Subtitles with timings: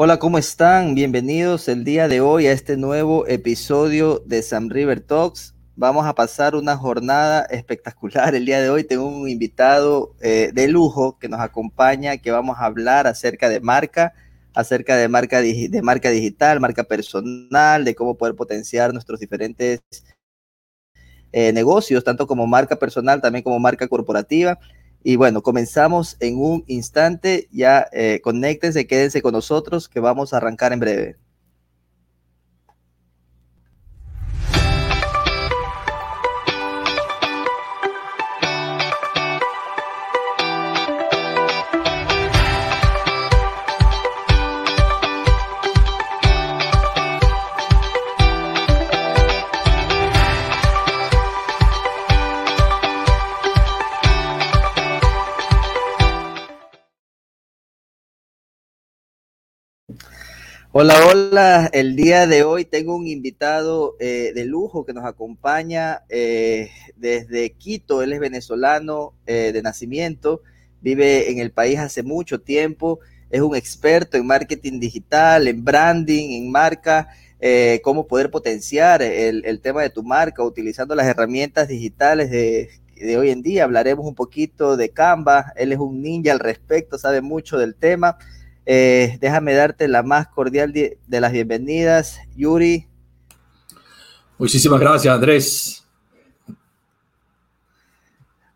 [0.00, 0.94] Hola, ¿cómo están?
[0.94, 5.56] Bienvenidos el día de hoy a este nuevo episodio de Sam River Talks.
[5.74, 8.84] Vamos a pasar una jornada espectacular el día de hoy.
[8.84, 13.58] Tengo un invitado eh, de lujo que nos acompaña, que vamos a hablar acerca de
[13.58, 14.14] marca,
[14.54, 19.80] acerca de marca, de marca digital, marca personal, de cómo poder potenciar nuestros diferentes
[21.32, 24.60] eh, negocios, tanto como marca personal, también como marca corporativa.
[25.02, 27.48] Y bueno, comenzamos en un instante.
[27.52, 31.16] Ya eh, conéctense, quédense con nosotros, que vamos a arrancar en breve.
[60.70, 61.70] Hola, hola.
[61.72, 67.54] El día de hoy tengo un invitado eh, de lujo que nos acompaña eh, desde
[67.54, 68.02] Quito.
[68.02, 70.42] Él es venezolano eh, de nacimiento,
[70.82, 76.32] vive en el país hace mucho tiempo, es un experto en marketing digital, en branding,
[76.32, 77.08] en marca,
[77.82, 83.30] cómo poder potenciar el, tema de tu marca utilizando las herramientas digitales de, de hoy
[83.30, 83.64] en día.
[83.64, 85.54] Hablaremos un poquito de Canva.
[85.56, 88.18] Él es un ninja al respecto, sabe mucho del tema.
[88.70, 92.86] Eh, déjame darte la más cordial de, las bienvenidas, Yuri.
[94.36, 95.86] Muchísimas gracias, Andrés.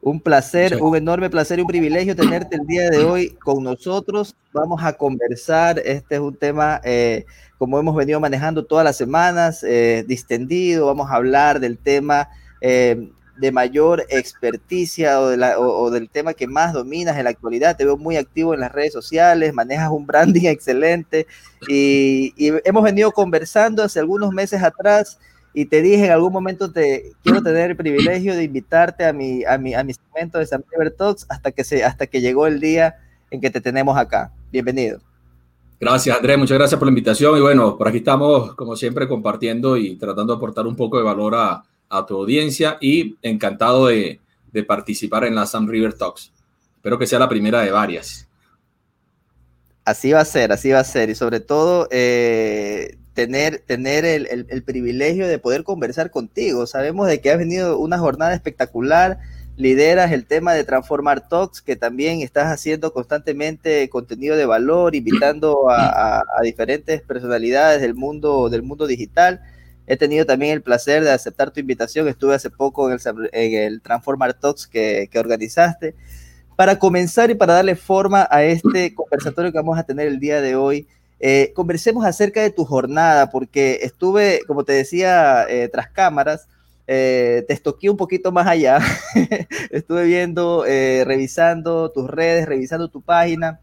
[0.03, 4.37] Un placer, un enorme placer y un privilegio tenerte el día de hoy con nosotros.
[4.53, 5.79] Vamos a conversar.
[5.79, 7.25] Este es un tema, eh,
[7.57, 10.89] como hemos venido manejando todas las semanas, eh, distendido.
[10.89, 12.29] Vamos a hablar del tema
[13.37, 17.77] de mayor experticia o, del tema que más dominas en la actualidad.
[17.77, 21.27] Te veo muy activo en las redes sociales, manejas un branding excelente
[21.69, 22.35] y,
[22.65, 25.19] hemos venido conversando hace algunos meses atrás
[25.55, 29.45] y te dije en algún momento te quiero tener el privilegio de invitarte a mi,
[29.45, 32.61] a mi, a mi segmento de San River Talks hasta que, hasta que llegó el
[32.61, 32.97] día
[33.31, 34.33] en que te tenemos acá.
[34.51, 35.01] Bienvenido.
[35.81, 36.39] Gracias, Andrés.
[36.39, 37.37] Muchas gracias por la invitación.
[37.37, 41.03] Y bueno, por aquí estamos, como siempre, compartiendo y tratando de aportar un poco de
[41.03, 44.19] valor a, a tu audiencia y encantado de,
[44.67, 46.33] participar en la Sam River Talks.
[46.77, 48.29] Espero que sea la primera de varias.
[49.85, 51.11] Así va a ser, así va a ser.
[51.11, 56.67] Y sobre todo, eh, tener, tener el, privilegio de poder conversar contigo.
[56.67, 59.19] Sabemos de que has venido una jornada espectacular,
[59.57, 65.71] lideras el tema de Transformar Talks, que también estás haciendo constantemente contenido de valor, invitando
[65.71, 69.41] a, a diferentes personalidades del mundo, del mundo digital.
[69.93, 72.09] He tenido también el placer de aceptar tu invitación.
[72.09, 72.99] Estuve hace poco en
[73.35, 75.95] el, Transformer Talks que, organizaste.
[76.57, 80.41] Para comenzar y para darle forma a este conversatorio que vamos a tener el día
[80.41, 80.89] de hoy,
[81.21, 86.49] eh, conversemos acerca de tu jornada, porque estuve, como te decía, eh, tras cámaras,
[86.87, 88.79] eh, te estoqué un poquito más allá.
[89.71, 93.61] estuve viendo, revisando tus redes, revisando tu página.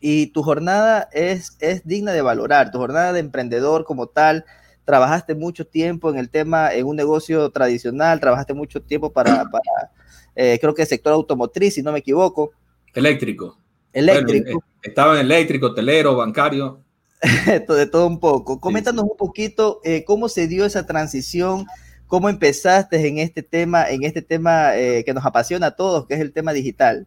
[0.00, 4.44] Y tu jornada es, es digna de valorar, tu jornada de emprendedor como tal,
[4.88, 9.44] trabajaste mucho tiempo en el tema, en un negocio tradicional, trabajaste mucho tiempo para,
[10.34, 12.52] eh, creo que el sector automotriz, si no me equivoco.
[12.94, 13.58] Eléctrico.
[13.92, 14.48] Eléctrico.
[14.48, 16.80] Eh, estaba en eléctrico, telero, bancario.
[17.46, 18.58] de todo un poco.
[18.60, 21.66] Coméntanos un poquito eh, cómo se dio esa transición,
[22.06, 26.20] cómo empezaste en este tema, en este tema que nos apasiona a todos, que es
[26.20, 27.06] el tema digital.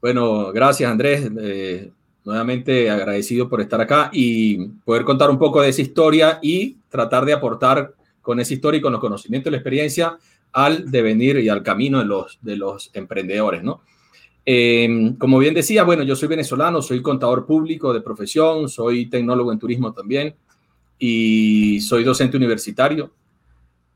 [0.00, 1.28] Bueno, gracias Andrés
[2.24, 7.24] nuevamente agradecido por estar acá y poder contar un poco de esa historia y tratar
[7.24, 7.92] de aportar
[8.22, 10.16] con esa historia y con los conocimientos y la experiencia
[10.52, 13.82] al devenir y al camino de los, de los emprendedores, ¿no?
[14.46, 19.50] Em, como bien decía, bueno, yo soy venezolano, soy contador público de profesión, soy tecnólogo
[19.50, 20.36] en turismo también
[20.96, 23.10] y soy docente universitario.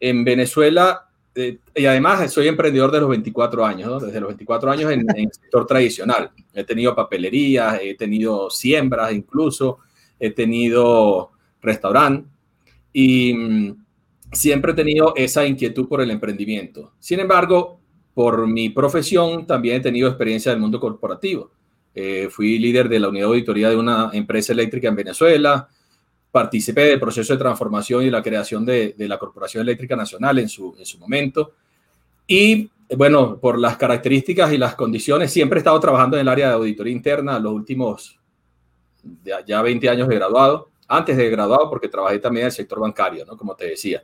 [0.01, 4.91] En Venezuela eh, y además soy emprendedor de los 24 años, desde los 24 años
[4.91, 6.33] en, el sector tradicional.
[6.53, 9.79] He tenido papelerías, he tenido siembras incluso,
[10.19, 11.31] he tenido
[11.63, 12.29] restaurante
[13.01, 13.85] y mm,
[14.33, 16.95] siempre he tenido esa inquietud por el emprendimiento.
[16.99, 17.79] Sin embargo,
[18.13, 21.53] por mi profesión también he tenido experiencia del mundo corporativo.
[21.95, 25.69] Eh, fui líder de la unidad de auditoría de una empresa eléctrica en Venezuela,
[26.33, 30.75] participé del proceso de transformación y la creación de, la Corporación Eléctrica Nacional en su,
[30.77, 31.53] en su momento.
[32.27, 36.49] Y bueno, por las características y las condiciones, siempre he estado trabajando en el área
[36.49, 38.19] de auditoría interna los últimos
[39.47, 43.25] ya 20 años de graduado, antes de graduado, porque trabajé también en el sector bancario,
[43.25, 43.37] ¿no?
[43.37, 44.03] Como te decía.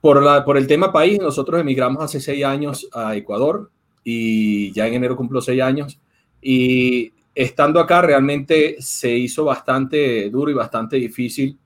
[0.00, 3.70] Por, la, por el tema país, nosotros emigramos hace seis años a Ecuador
[4.04, 5.98] y ya en enero cumplo seis años.
[6.40, 11.58] Y estando acá realmente se hizo bastante duro y bastante difícil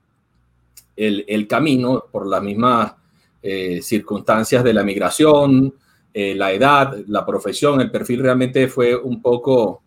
[0.97, 2.95] el, el camino por las mismas
[3.43, 5.73] eh, circunstancias de la migración,
[6.13, 9.83] eh, la edad, la profesión, el perfil realmente fue un poco,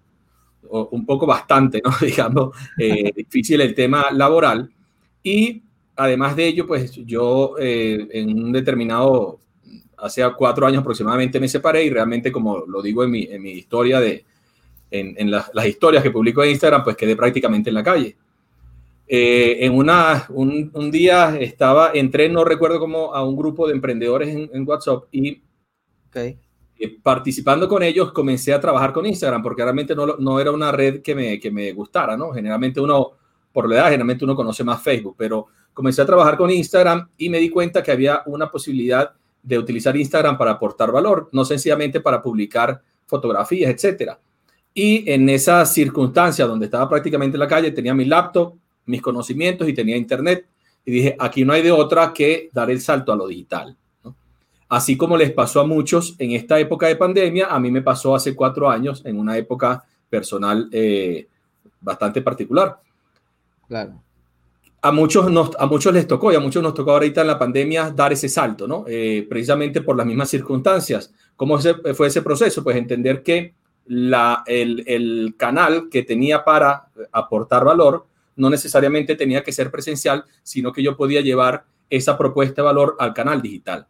[0.69, 1.92] un poco bastante, ¿no?
[2.01, 4.69] digamos, eh, difícil el tema laboral.
[5.21, 5.62] Y
[5.95, 9.39] además de ello, pues yo en un determinado,
[9.98, 13.51] hace cuatro años aproximadamente me separé y realmente, como lo digo en mi, en mi
[13.51, 14.25] historia de,
[14.94, 18.16] en, las historias que publico en Instagram, pues quedé prácticamente en la calle.
[19.07, 24.30] Eh, en una, un, día estaba, entré, no recuerdo cómo, a un grupo de emprendedores
[24.30, 25.42] en, WhatsApp y
[26.83, 31.01] eh, participando con ellos comencé a trabajar con Instagram porque realmente no, era una red
[31.01, 32.31] que me, que me gustara, ¿no?
[32.31, 33.12] Generalmente uno,
[33.51, 37.30] por la edad, generalmente uno conoce más Facebook, pero comencé a trabajar con Instagram y
[37.30, 42.00] me di cuenta que había una posibilidad de utilizar Instagram para aportar valor, no sencillamente
[42.00, 44.19] para publicar fotografías, etcétera.
[44.74, 49.68] Y en esa circunstancia donde estaba prácticamente en la calle, tenía mi laptop, mis conocimientos
[49.68, 50.47] y tenía internet.
[50.85, 53.77] Y dije, aquí no hay de otra que dar el salto a lo digital.
[54.73, 58.15] Así como les pasó a muchos en esta época de pandemia, a mí me pasó
[58.15, 61.27] hace cuatro años en una época personal eh,
[61.79, 62.79] bastante particular.
[63.67, 64.01] Claro.
[64.81, 67.37] A muchos, nos, a muchos les tocó y a muchos nos tocó ahorita en la
[67.37, 68.83] pandemia dar ese salto, ¿no?
[68.87, 71.13] Eh, precisamente por las mismas circunstancias.
[71.35, 72.63] ¿Cómo fue ese proceso?
[72.63, 73.53] Pues entender que
[73.85, 80.73] la, el, canal que tenía para aportar valor no necesariamente tenía que ser presencial, sino
[80.73, 83.85] que yo podía llevar esa propuesta de valor al canal digital.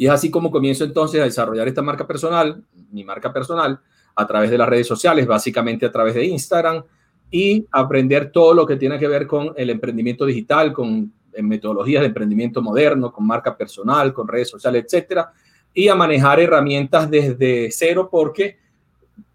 [0.00, 3.78] Y es así como comienzo entonces a desarrollar esta marca personal, mi marca personal,
[4.16, 6.82] a través de las redes sociales, básicamente a través de Instagram,
[7.30, 11.12] y aprender todo lo que tiene que ver con el emprendimiento digital, con
[11.42, 15.32] metodologías de emprendimiento moderno, con marca personal, con redes sociales, etcétera,
[15.74, 18.56] y a manejar herramientas desde cero porque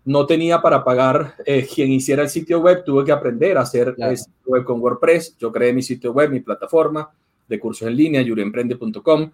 [0.04, 3.94] no tenía para pagar eh, quien hiciera el sitio web, tuve que aprender a hacer
[4.00, 5.38] el sitio web con WordPress.
[5.38, 7.08] Yo creé mi sitio web, mi plataforma
[7.48, 9.30] de cursos en línea, yuriemprende.com.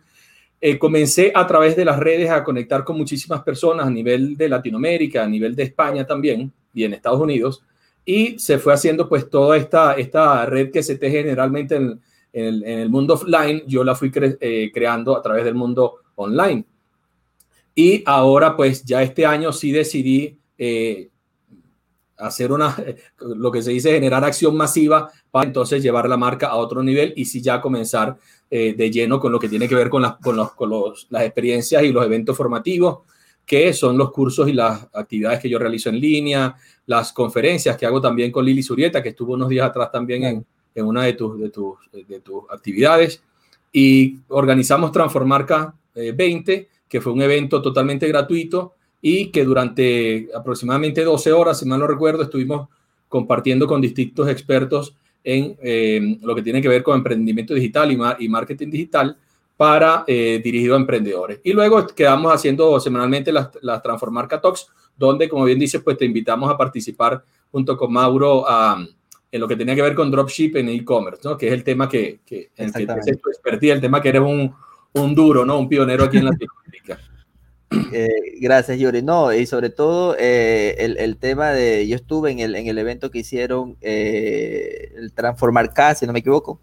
[0.63, 4.47] Eh, comencé a través de las redes a conectar con muchísimas personas a nivel de
[4.47, 7.63] Latinoamérica, a nivel de España también y en Estados Unidos.
[8.05, 11.99] Y se fue haciendo pues toda esta, esta red que se teje generalmente en,
[12.31, 16.63] el, mundo offline, yo la fui eh, creando a través del mundo online.
[17.73, 21.09] Y ahora pues ya este año sí decidí eh,
[22.17, 22.75] hacer una,
[23.19, 27.13] lo que se dice, generar acción masiva para entonces llevar la marca a otro nivel
[27.15, 28.17] y sí ya comenzar
[28.53, 31.07] eh, de lleno con lo que tiene que ver con, las, con, los, con los,
[31.09, 33.00] las experiencias y los eventos formativos,
[33.45, 36.53] que son los cursos y las actividades que yo realizo en línea,
[36.86, 40.45] las conferencias que hago también con Lili Surieta, que estuvo unos días atrás también en,
[40.75, 43.24] en una de tus, de, tus, de tus actividades.
[43.71, 51.05] Y organizamos Transformarca 20, eh, que fue un evento totalmente gratuito y que durante aproximadamente
[51.05, 52.67] 12 horas, si mal no recuerdo, estuvimos
[53.08, 58.27] compartiendo con distintos expertos en eh, lo que tiene que ver con emprendimiento digital y,
[58.29, 59.17] marketing digital
[59.55, 61.39] para eh, dirigido a emprendedores.
[61.43, 66.05] Y luego quedamos haciendo semanalmente las, las Transformar Talks, donde, como bien dices, pues te
[66.05, 68.45] invitamos a participar junto con Mauro
[69.31, 71.37] en lo que tenía que ver con dropship en e-commerce, ¿no?
[71.37, 74.53] que es el tema que, que, en que te el tema que eres un,
[74.93, 75.57] un duro, ¿no?
[75.57, 76.99] un pionero aquí en Latinoamérica.
[77.93, 79.01] Eh, gracias, Yuri.
[79.01, 83.11] No, y sobre todo eh, el, tema de, yo estuve en el, en el evento
[83.11, 86.59] que hicieron, eh, el Transformar K, si no me equivoco.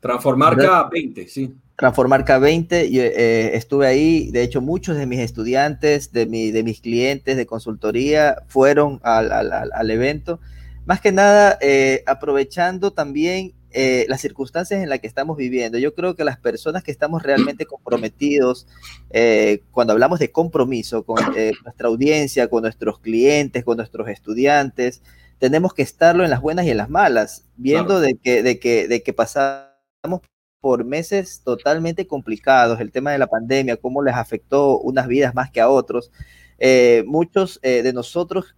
[0.00, 1.54] Transformar K20, sí.
[1.76, 6.80] Transformar K20, yo, estuve ahí, de hecho muchos de mis estudiantes, de, mi, de mis
[6.80, 10.40] clientes de consultoría fueron al, al, al evento.
[10.86, 11.58] Más que nada,
[12.06, 15.78] aprovechando también eh, las circunstancias en las que estamos viviendo.
[15.78, 18.66] Yo creo que las personas que estamos realmente comprometidos,
[19.10, 25.00] eh, cuando hablamos de compromiso con eh, nuestra audiencia, con nuestros clientes, con nuestros estudiantes,
[25.38, 28.88] tenemos que estarlo en las buenas y en las malas, viendo de, que, de, que,
[28.88, 30.22] de que pasamos
[30.60, 35.52] por meses totalmente complicados, el tema de la pandemia, cómo les afectó unas vidas más
[35.52, 36.10] que a otros.
[37.06, 38.56] muchos de nosotros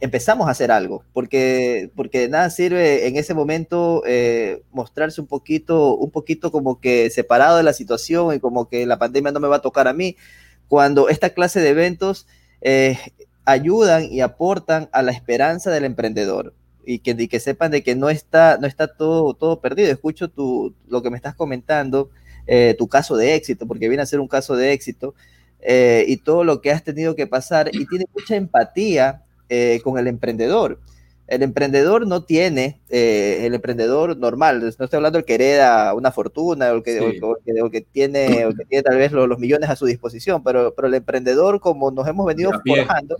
[0.00, 5.94] empezamos a hacer algo, porque, porque nada sirve en ese momento eh, mostrarse un poquito,
[5.94, 9.48] un poquito como que separado de la situación y como que la pandemia no me
[9.48, 10.16] va a tocar a mí,
[10.68, 12.26] cuando esta clase de eventos
[12.62, 12.98] eh,
[13.44, 16.54] ayudan y aportan a la esperanza del emprendedor.
[16.86, 19.92] Y que, que sepan de que no está, no está todo, todo perdido.
[19.92, 22.10] Escucho tu, lo que me estás comentando,
[22.46, 25.14] eh, tu caso de éxito, porque viene a ser un caso de éxito,
[25.62, 30.06] y todo lo que has tenido que pasar, y tiene mucha empatía eh, con el
[30.06, 30.78] emprendedor.
[31.26, 36.10] El emprendedor no tiene, eh, el emprendedor normal, no estoy hablando del que hereda una
[36.10, 37.20] fortuna o el que,
[37.70, 41.60] que, tiene, que tiene tal vez los, millones a su disposición, pero, pero el emprendedor,
[41.60, 43.16] como nos hemos venido forjando,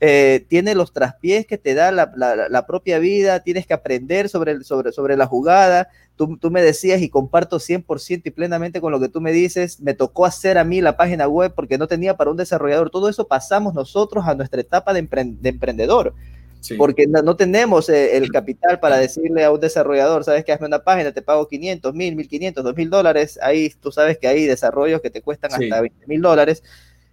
[0.00, 4.92] eh, tiene los traspiés que te da la, propia vida, tienes que aprender sobre, sobre,
[4.92, 5.88] sobre la jugada.
[6.16, 9.80] Tú, tú, me decías y comparto 100% y plenamente con lo que tú me dices,
[9.80, 12.90] me tocó hacer a mí la página web porque no tenía para un desarrollador.
[12.90, 16.14] Todo eso pasamos nosotros a nuestra etapa de, de emprendedor.
[16.76, 20.84] Porque no, tenemos eh, el capital para decirle a un desarrollador, sabes que hazme una
[20.84, 23.38] página, te pago 500, 1000, 1500, 2000 dólares.
[23.42, 26.62] Ahí tú sabes que hay desarrollos que te cuestan hasta 20 mil dólares.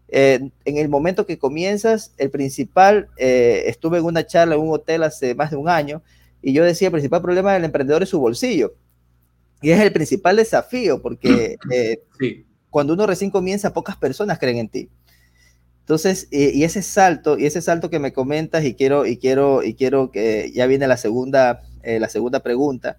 [0.10, 4.74] Eh, en el momento que comienzas, el principal, eh, estuve en una charla en un
[4.74, 6.02] hotel hace más de un año
[6.42, 8.74] y yo decía, el principal problema del emprendedor es su bolsillo.
[9.62, 11.58] Y es el principal desafío porque
[12.70, 14.90] cuando uno recién comienza, pocas personas creen en ti.
[15.88, 19.74] Entonces, y, ese salto, y ese salto que me comentas, y quiero, y quiero, y
[19.74, 22.98] quiero que ya viene la segunda, eh, la segunda pregunta.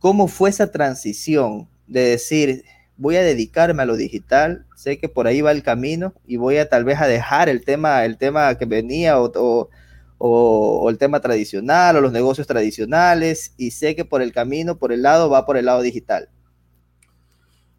[0.00, 2.64] ¿Cómo fue esa transición de decir,
[2.98, 6.58] voy a dedicarme a lo digital, sé que por ahí va el camino y voy
[6.58, 9.70] a tal vez a dejar el tema, el tema que venía o,
[10.18, 14.92] o, el tema tradicional o los negocios tradicionales y sé que por el camino, por
[14.92, 16.28] el lado, va por el lado digital?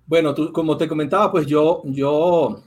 [0.08, 2.64] Bueno, tú, como te comentaba, pues yo, yo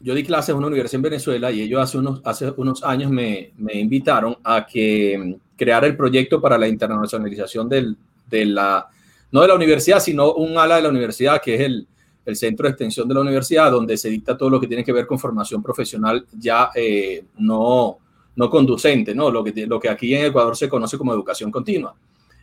[0.00, 3.10] yo di clases en una universidad en Venezuela y ellos hace unos, hace unos años
[3.10, 8.88] me, me invitaron a que mm, creara el proyecto para la internacionalización del, de la,
[9.32, 11.86] no de la universidad, sino un ala de la universidad, que es el,
[12.24, 14.92] el centro de extensión de la universidad, donde se dicta todo lo que tiene que
[14.92, 17.98] ver con formación profesional ya eh, no,
[18.36, 19.30] no conducente, ¿no?
[19.30, 21.94] Lo, que, lo que aquí en Ecuador se conoce como educación continua.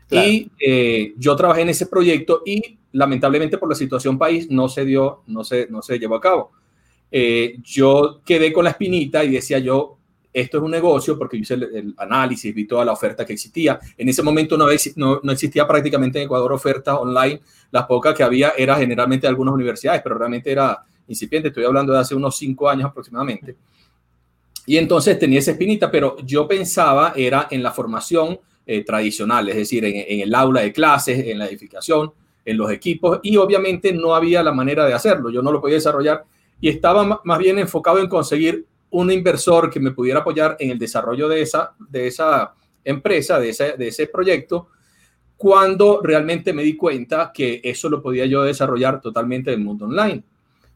[0.09, 4.85] Y eh, yo trabajé en ese proyecto y lamentablemente por la situación país no se
[4.85, 6.51] dio, no se, no se llevó a cabo.
[7.11, 9.96] Eh, yo quedé con la espinita y decía yo,
[10.41, 13.79] esto es un negocio porque hice el, análisis, vi toda la oferta que existía.
[13.97, 17.41] En ese momento no, no, existía prácticamente en Ecuador ofertas online.
[17.71, 21.47] Las pocas que había era generalmente de algunas universidades, pero realmente era incipiente.
[21.47, 23.55] Estoy hablando de hace unos cinco años aproximadamente.
[24.67, 29.55] Y entonces tenía esa espinita, pero yo pensaba era en la formación eh, tradicional, es
[29.55, 32.11] decir, en, en, el aula de clases, en la edificación,
[32.45, 35.31] en los equipos, y obviamente no había la manera de hacerlo.
[35.31, 36.25] Yo no lo podía desarrollar
[36.61, 40.79] y estaba más bien enfocado en conseguir un inversor que me pudiera apoyar en el
[40.79, 42.53] desarrollo de esa, de esa
[42.83, 44.69] empresa, de ese, de ese proyecto,
[45.35, 49.85] cuando realmente me di cuenta que eso lo podía yo desarrollar totalmente en el mundo
[49.85, 50.23] online.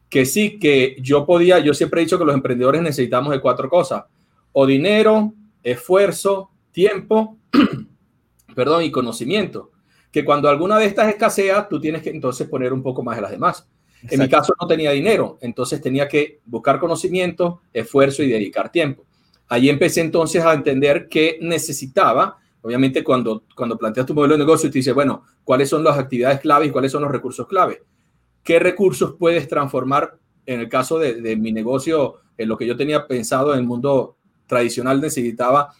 [0.08, 3.68] Que sí, que yo podía, yo siempre he dicho que los emprendedores necesitamos de cuatro
[3.68, 4.04] cosas,
[4.52, 7.38] o dinero, esfuerzo, tiempo,
[8.54, 9.70] perdón, y conocimiento.
[10.12, 13.22] Que cuando alguna de estas escasea, tú tienes que entonces poner un poco más de
[13.22, 13.68] las demás.
[14.08, 19.04] En mi caso no tenía dinero, entonces tenía que buscar conocimiento, esfuerzo y dedicar tiempo.
[19.48, 24.70] Ahí empecé entonces a entender que necesitaba, obviamente cuando, cuando planteas tu modelo de negocio,
[24.70, 27.82] te dice, bueno, ¿cuáles son las actividades clave y cuáles son los recursos clave?
[28.42, 30.18] ¿Qué recursos puedes transformar?
[30.44, 34.16] En el caso de, mi negocio, en lo que yo tenía pensado en el mundo
[34.48, 35.72] tradicional, necesitaba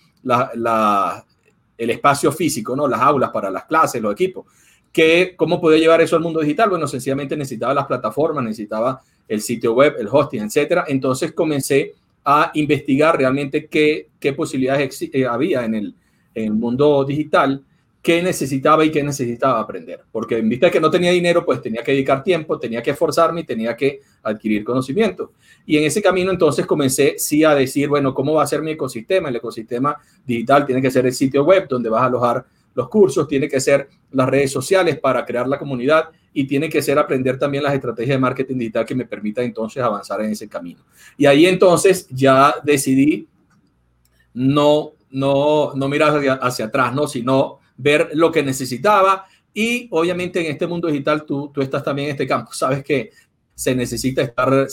[1.77, 2.87] el espacio físico, ¿no?
[2.87, 4.47] las aulas para las clases, los equipos
[4.93, 6.69] que, ¿Cómo podía llevar eso al mundo digital?
[6.69, 10.85] Bueno, sencillamente necesitaba las plataformas, necesitaba el sitio web, el hosting, etcétera.
[10.87, 11.95] Entonces comencé
[12.25, 15.95] a investigar realmente qué, qué posibilidades eh, había en el,
[16.35, 17.63] en el mundo digital,
[18.03, 20.03] qué necesitaba y qué necesitaba aprender.
[20.13, 22.91] Porque en vista de que no tenía dinero, pues tenía que dedicar tiempo, tenía que
[22.91, 25.33] esforzarme y tenía que adquirir conocimiento.
[25.65, 28.73] Y en ese camino entonces comencé sí a decir, bueno, ¿cómo va a ser mi
[28.73, 29.31] ecosistema?
[29.31, 29.97] El ecosistema
[30.27, 33.61] digital tiene que ser el sitio web donde vas a alojar los cursos, tiene que
[33.61, 37.75] ser las redes sociales para crear la comunidad y tiene que ser aprender también las
[37.75, 40.85] estrategias de marketing digital que me permitan entonces avanzar en ese camino.
[41.17, 43.29] Y ahí entonces ya decidí
[44.35, 47.07] no, no, no mirar hacia, atrás, ¿no?
[47.07, 52.09] sino ver lo que necesitaba y obviamente en este mundo digital tú, tú estás también
[52.09, 53.11] en este campo, sabes que
[53.55, 54.69] se necesita estar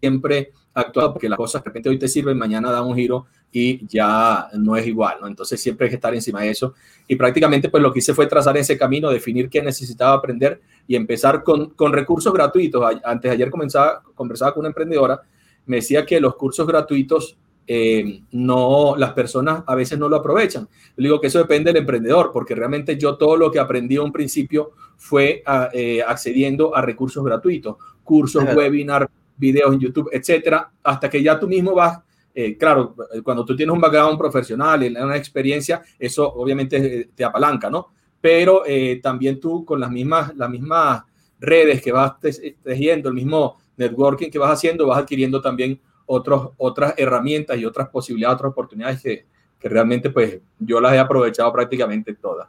[0.00, 3.86] siempre actuado porque las cosas de repente hoy te sirven, mañana da un giro y
[3.86, 5.28] ya no es igual, ¿no?
[5.28, 6.74] Entonces siempre hay que estar encima de eso.
[7.06, 10.96] Y prácticamente pues lo que hice fue trazar ese camino, definir qué necesitaba aprender y
[10.96, 12.82] empezar con, con recursos gratuitos.
[13.04, 15.22] Antes de ayer comenzaba, conversaba con una emprendedora,
[15.66, 20.68] me decía que los cursos gratuitos eh, no, las personas a veces no lo aprovechan.
[20.96, 24.02] Le digo que eso depende del emprendedor, porque realmente yo todo lo que aprendí a
[24.02, 31.08] un principio fue eh, accediendo a recursos gratuitos, cursos, webinar, videos en YouTube, etcétera, hasta
[31.10, 32.00] que ya tú mismo vas
[32.36, 37.24] eh, claro, cuando tú tienes un background profesional y una experiencia, eso obviamente eh, te
[37.24, 37.92] apalanca, ¿no?
[38.20, 41.04] Pero eh, también tú con las mismas, las mismas
[41.38, 42.14] redes que vas
[42.62, 47.88] tejiendo, el mismo networking que vas haciendo, vas adquiriendo también otros, otras herramientas y otras
[47.88, 49.26] posibilidades, otras oportunidades que,
[49.60, 52.48] que realmente pues yo las he aprovechado prácticamente todas.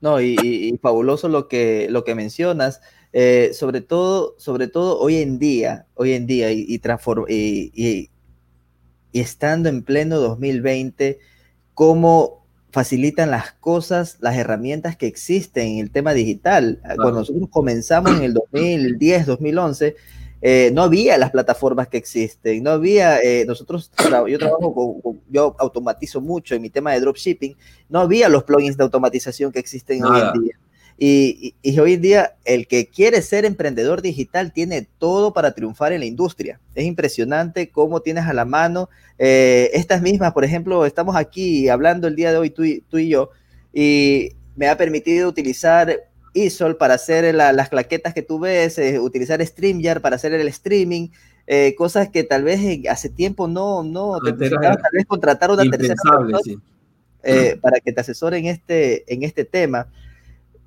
[0.00, 2.80] No, y, fabuloso lo que, lo que mencionas,
[3.52, 8.10] sobre todo, sobre todo hoy en día, hoy en día, y, y, y
[9.12, 11.18] y estando en pleno 2020,
[11.74, 16.80] cómo facilitan las cosas, las herramientas que existen en el tema digital.
[16.96, 19.96] Cuando nosotros comenzamos en el 2010, 2011,
[20.42, 23.90] eh, no había las plataformas que existen, no había, eh, nosotros,
[24.26, 27.56] yo trabajo con, yo automatizo mucho en mi tema de dropshipping,
[27.88, 30.60] no había los plugins de automatización que existen hoy en día.
[31.02, 36.00] Y, hoy en día el que quiere ser emprendedor digital tiene todo para triunfar en
[36.00, 36.60] la industria.
[36.74, 42.06] Es impresionante cómo tienes a la mano eh, estas mismas, por ejemplo, estamos aquí hablando
[42.06, 43.30] el día de hoy tú y, tú y yo,
[43.72, 46.02] y me ha permitido utilizar
[46.34, 51.08] ISOL para hacer las claquetas que tú ves, eh, utilizar StreamYard para hacer el streaming,
[51.46, 55.94] eh, cosas que tal vez hace tiempo no, no, te tal vez contratar una tercera
[55.94, 56.38] persona
[57.62, 59.88] para que te asesore en este, en este tema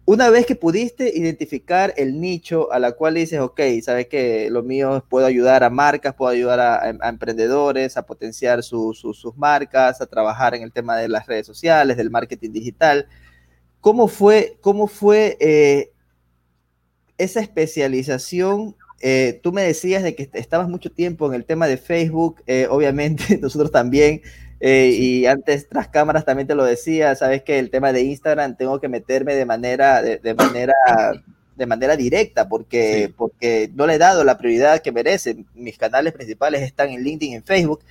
[0.05, 4.61] una vez que pudiste identificar el nicho a la cual dices, ok, sabes que lo
[4.61, 9.03] mío puedo ayudar a marcas, puedo ayudar a, emprendedores a potenciar sus
[9.37, 13.07] marcas, a trabajar en el tema de las redes sociales, del marketing digital.
[13.79, 15.91] ¿Cómo fue, cómo fue eh,
[17.17, 18.75] esa especialización?
[18.99, 22.67] Eh, tú me decías de que estabas mucho tiempo en el tema de Facebook, eh,
[22.69, 24.21] obviamente nosotros también
[24.65, 28.55] eh, y antes tras cámaras también te lo decía, sabes que el tema de Instagram
[28.55, 30.73] tengo que meterme de manera, de, manera,
[31.57, 35.43] de manera directa porque, porque no le he dado la prioridad que merece.
[35.53, 37.81] Mis canales principales están en LinkedIn, en Facebook,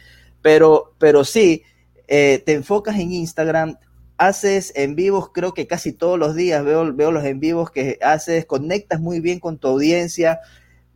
[0.40, 1.62] pero, pero sí,
[2.08, 3.76] eh, te enfocas en Instagram,
[4.16, 7.98] haces en vivos, creo que casi todos los días veo, veo los en vivos que
[8.00, 10.40] haces, conectas muy bien con tu audiencia,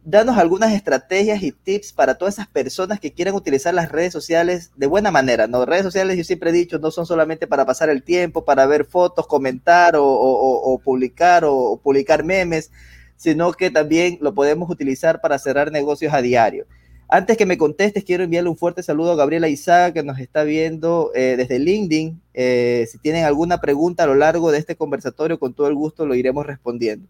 [0.07, 4.71] danos algunas estrategias y tips para todas esas personas que quieran utilizar las redes sociales
[4.77, 5.49] de buena manera.
[5.49, 5.67] ¿no?
[5.67, 8.85] Redes sociales, yo siempre he dicho, no son solamente para pasar el tiempo, para ver
[8.85, 12.71] fotos, comentar o, publicar o, publicar memes,
[13.17, 16.67] sino que también lo podemos utilizar para cerrar negocios a diario.
[17.09, 20.45] Antes que me contestes, quiero enviarle un fuerte saludo a Gabriela Isaac, que nos está
[20.45, 22.21] viendo eh, desde LinkedIn.
[22.33, 26.07] Eh, si tienen alguna pregunta a lo largo de este conversatorio, con todo el gusto
[26.07, 27.09] lo iremos respondiendo.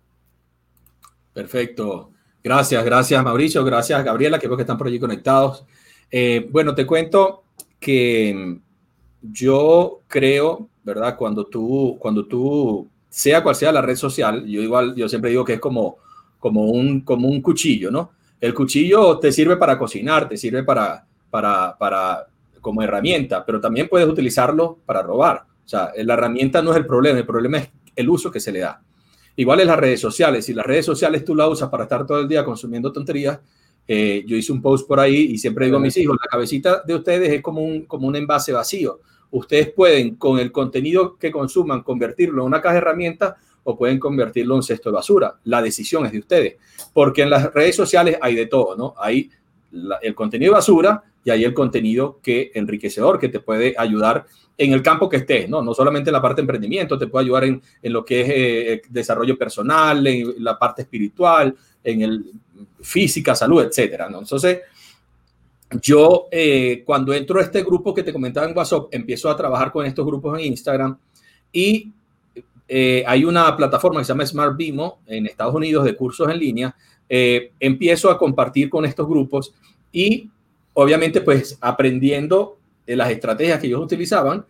[1.35, 2.16] Perfecto.
[2.47, 5.65] Gracias, gracias Mauricio, gracias Gabriela, que veo que están por allí conectados.
[6.09, 7.43] Eh, bueno, te cuento
[7.81, 8.61] que
[9.21, 11.17] yo creo, ¿verdad?
[11.17, 15.45] Cuando tú, cuando tú, sea cual sea la red social, yo igual, yo siempre digo
[15.45, 15.97] que es como,
[16.39, 18.13] como, un, como un cuchillo, ¿no?
[18.41, 22.29] El cuchillo te sirve para cocinar, te sirve para, para, para,
[22.61, 25.47] como herramienta, pero también puedes utilizarlo para robar.
[25.65, 28.53] O sea, la herramienta no es el problema, el problema es el uso que se
[28.53, 28.81] le da.
[29.37, 30.47] Igual es las redes sociales.
[30.47, 33.39] Si las redes sociales tú las usas para estar todo el día consumiendo tonterías,
[33.87, 36.83] eh, yo hice un post por ahí y siempre digo a mis hijos, la cabecita
[36.85, 39.01] de ustedes es como un, como un envase vacío.
[39.31, 43.99] Ustedes pueden con el contenido que consuman convertirlo en una caja de herramientas o pueden
[43.99, 45.35] convertirlo en un cesto de basura.
[45.45, 46.57] La decisión es de ustedes,
[46.93, 48.95] porque en las redes sociales hay de todo, ¿no?
[48.99, 49.31] Hay
[50.03, 54.73] el contenido de basura y hay el contenido que enriquecedor, que te puede ayudar en
[54.73, 55.61] el campo que estés, ¿no?
[55.61, 58.29] No solamente en la parte de emprendimiento, te puede ayudar en, en lo que es
[58.31, 62.31] eh, desarrollo personal, en la parte espiritual, en el
[62.81, 64.21] física, salud, etcétera, ¿no?
[64.21, 64.61] Entonces,
[65.83, 69.73] yo eh, cuando entro a este grupo que te comentaba en WhatsApp, empiezo a trabajar
[69.73, 70.97] con estos grupos en Instagram
[71.51, 71.91] y
[72.69, 76.39] eh, hay una plataforma que se llama Smart Bimo en Estados Unidos de cursos en
[76.39, 76.77] línea.
[77.09, 79.53] empiezo a compartir con estos grupos
[79.91, 80.31] y
[80.79, 84.45] obviamente pues aprendiendo de las estrategias que ellos utilizaban,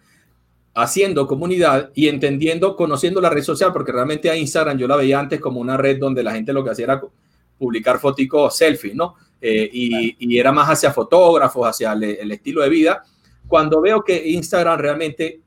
[0.74, 5.20] haciendo comunidad y entendiendo, conociendo la red social, porque realmente a Instagram yo la veía
[5.20, 7.02] antes como una red donde la gente lo que hacía era
[7.56, 9.14] publicar fotos selfies, ¿no?
[9.40, 13.04] Eh, y, era más hacia fotógrafos, hacia el, estilo de vida.
[13.46, 15.40] Cuando veo que Instagram realmente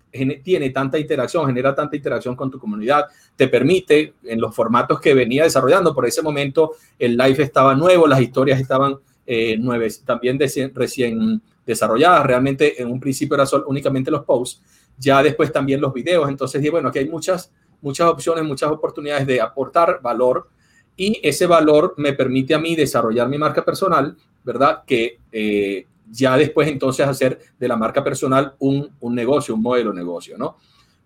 [0.43, 5.13] tiene tanta interacción, genera tanta interacción con tu comunidad, te permite en los formatos que
[5.13, 8.97] venía desarrollando, por ese momento el live estaba nuevo, las historias estaban
[9.31, 10.39] eh, nueve, también
[10.73, 12.25] recién desarrolladas.
[12.25, 14.59] Realmente en un principio era solo, únicamente los posts,
[14.97, 16.27] ya después también los videos.
[16.27, 20.49] Entonces dije, bueno, aquí hay muchas, muchas opciones, muchas oportunidades de aportar valor
[20.97, 24.81] y ese valor me permite a mí desarrollar mi marca personal, ¿verdad?
[24.83, 29.91] Que eh, ya después entonces hacer de la marca personal un, un negocio, un modelo
[29.91, 30.57] de negocio, ¿no?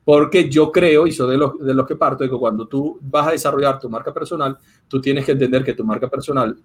[0.05, 3.27] Porque yo creo, y soy de los, de los que parto, de cuando tú vas
[3.27, 4.57] a desarrollar tu marca personal,
[4.87, 6.57] tú tienes que entender que tu marca personal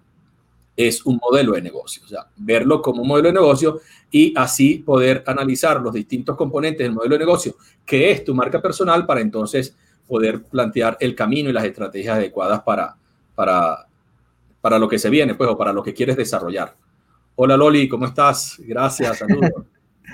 [0.87, 4.75] es un modelo de negocio, o sea, verlo como un modelo de negocio y así
[4.77, 9.19] poder analizar los distintos componentes del modelo de negocio, que es tu marca personal, para
[9.19, 9.75] entonces
[10.07, 12.95] poder plantear el camino y las estrategias adecuadas para,
[13.35, 13.87] para,
[14.61, 16.73] para lo que se viene, pues, o para lo que quieres desarrollar.
[17.35, 18.55] Hola Loli, ¿cómo estás?
[18.59, 19.51] Gracias, saludos.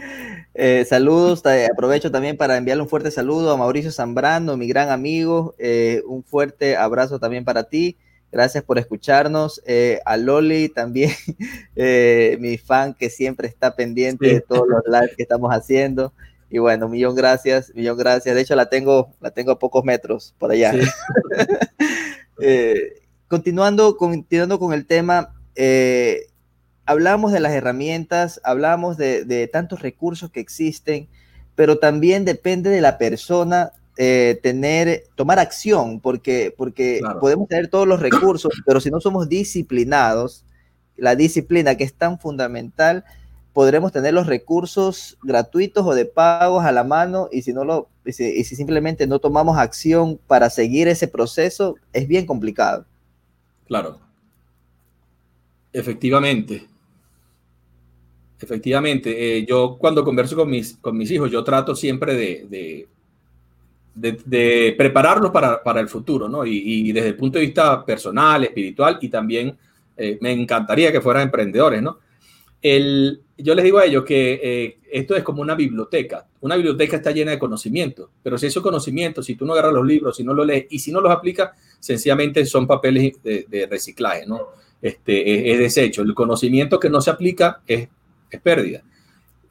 [0.56, 5.54] eh, saludos, aprovecho también para enviarle un fuerte saludo a Mauricio Zambrano, mi gran amigo,
[5.60, 7.98] eh, un fuerte abrazo también para ti.
[8.36, 9.62] Gracias por escucharnos.
[9.66, 11.10] Eh, a Loli también,
[11.78, 16.12] eh, mi fan que siempre está pendiente de todos los lives que estamos haciendo.
[16.50, 18.36] Y bueno, millón gracias, millón gracias.
[18.36, 20.74] De hecho, la tengo, la tengo a pocos metros por allá.
[22.42, 25.34] Eh, continuando, continuando con el tema,
[26.86, 31.08] hablamos de las herramientas, hablamos de, tantos recursos que existen,
[31.56, 37.88] pero también depende de la persona eh, tener, tomar acción, porque, porque podemos tener todos
[37.88, 40.44] los recursos, pero si no somos disciplinados,
[40.98, 43.06] la disciplina que es tan fundamental,
[43.54, 47.88] podremos tener los recursos gratuitos o de pagos a la mano y si no lo
[48.06, 52.86] y si simplemente no tomamos acción para seguir ese proceso es bien complicado.
[53.66, 54.00] Claro.
[55.74, 56.68] Efectivamente.
[58.40, 62.88] Efectivamente, eh, yo cuando converso con mis, con mis hijos, yo trato siempre de, de,
[64.00, 66.46] prepararlos para, para, el futuro, ¿no?
[66.46, 69.58] Y, desde el punto de vista personal, espiritual, y también
[69.96, 72.00] eh, me encantaría que fueran emprendedores, ¿no?
[72.62, 76.26] El, yo les digo a ellos que eh, esto es como una biblioteca.
[76.42, 79.86] Una biblioteca está llena de conocimientos, pero si esos conocimientos, si tú no agarras los
[79.86, 84.26] libros, si no los lees y si no los aplicas, sencillamente son papeles de, reciclaje,
[84.26, 84.48] ¿no?
[84.82, 86.02] Este, es desecho.
[86.02, 87.88] El conocimiento que no se aplica es
[88.36, 88.84] es pérdida.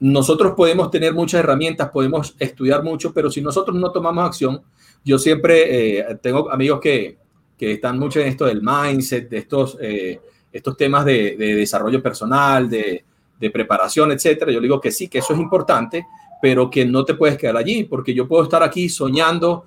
[0.00, 4.62] Nosotros podemos tener muchas herramientas, podemos estudiar mucho, pero si nosotros no tomamos acción,
[5.04, 7.18] yo siempre eh, tengo amigos que,
[7.56, 10.20] que, están mucho en esto del mindset, de estos, eh,
[10.52, 13.04] estos temas de, desarrollo personal, de,
[13.38, 14.50] de preparación, etcétera.
[14.50, 16.06] Yo digo que sí, que eso es importante,
[16.40, 19.66] pero que no te puedes quedar allí, porque yo puedo estar aquí soñando,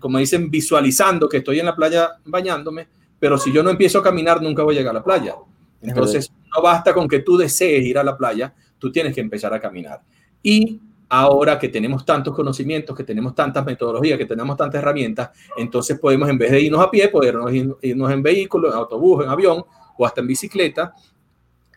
[0.00, 4.02] como dicen, visualizando que estoy en la playa bañándome, pero si yo no empiezo a
[4.02, 5.34] caminar, nunca voy a llegar a la playa.
[5.80, 9.54] Entonces, no basta con que tú desees ir a la playa, tú tienes que empezar
[9.54, 10.00] a caminar.
[10.42, 16.00] Y ahora que tenemos tantos conocimientos, que tenemos tantas metodologías, que tenemos tantas herramientas, entonces
[16.00, 19.64] podemos, en vez de irnos a pie, podernos irnos en vehículo, en autobús, en avión
[19.96, 20.92] o hasta en bicicleta.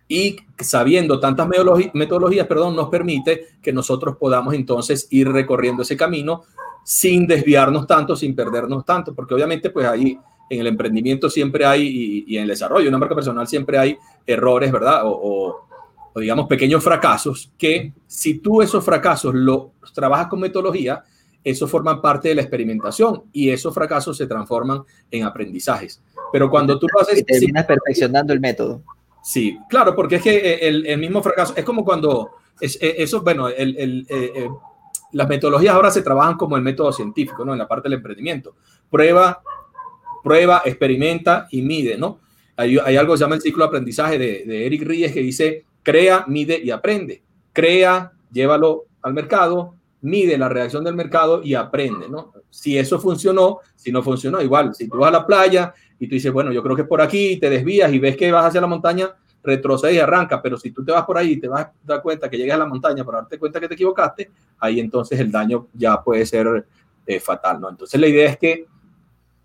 [0.07, 1.47] Y sabiendo tantas
[1.93, 6.41] metodologías, perdón, nos permite que nosotros podamos entonces ir recorriendo ese camino
[6.83, 10.17] sin desviarnos tanto, sin perdernos tanto, porque obviamente pues ahí
[10.49, 13.95] en el emprendimiento siempre hay, y, en el desarrollo de una marca personal siempre hay
[14.25, 15.01] errores, ¿verdad?
[15.03, 15.61] O,
[16.21, 21.03] digamos pequeños fracasos que si tú esos fracasos los trabajas con metodología,
[21.43, 26.01] eso forma parte de la experimentación y esos fracasos se transforman en aprendizajes.
[26.31, 27.19] Pero cuando tú lo haces...
[27.19, 28.81] Y terminas perfeccionando el método.
[29.21, 33.21] Sí, claro, porque es que eh, el, mismo fracaso, es como cuando, es, eh, eso,
[33.21, 34.49] bueno, el, eh,
[35.11, 37.53] las metodologías ahora se trabajan como el método científico, ¿no?
[37.53, 38.55] En la parte del emprendimiento.
[38.89, 39.41] Prueba,
[40.23, 42.19] prueba, experimenta y mide, ¿no?
[42.57, 46.25] Hay, algo que se llama el ciclo de aprendizaje de, Eric Ries que dice, crea,
[46.27, 47.23] mide y aprende.
[47.53, 52.33] Crea, llévalo al mercado, mide la reacción del mercado y aprende, ¿no?
[52.49, 56.15] Si eso funcionó, si no funcionó, igual, si tú vas a la playa y tú
[56.15, 58.59] dices, bueno, yo creo que es por aquí, te desvías y ves que vas hacia
[58.59, 61.65] la montaña, retrocede y arranca, pero si tú te vas por ahí y te vas
[61.65, 64.79] a dar cuenta que llegas a la montaña para darte cuenta que te equivocaste, ahí
[64.79, 66.65] entonces el daño ya puede ser
[67.05, 67.69] eh, fatal, ¿no?
[67.69, 68.65] Entonces la idea es que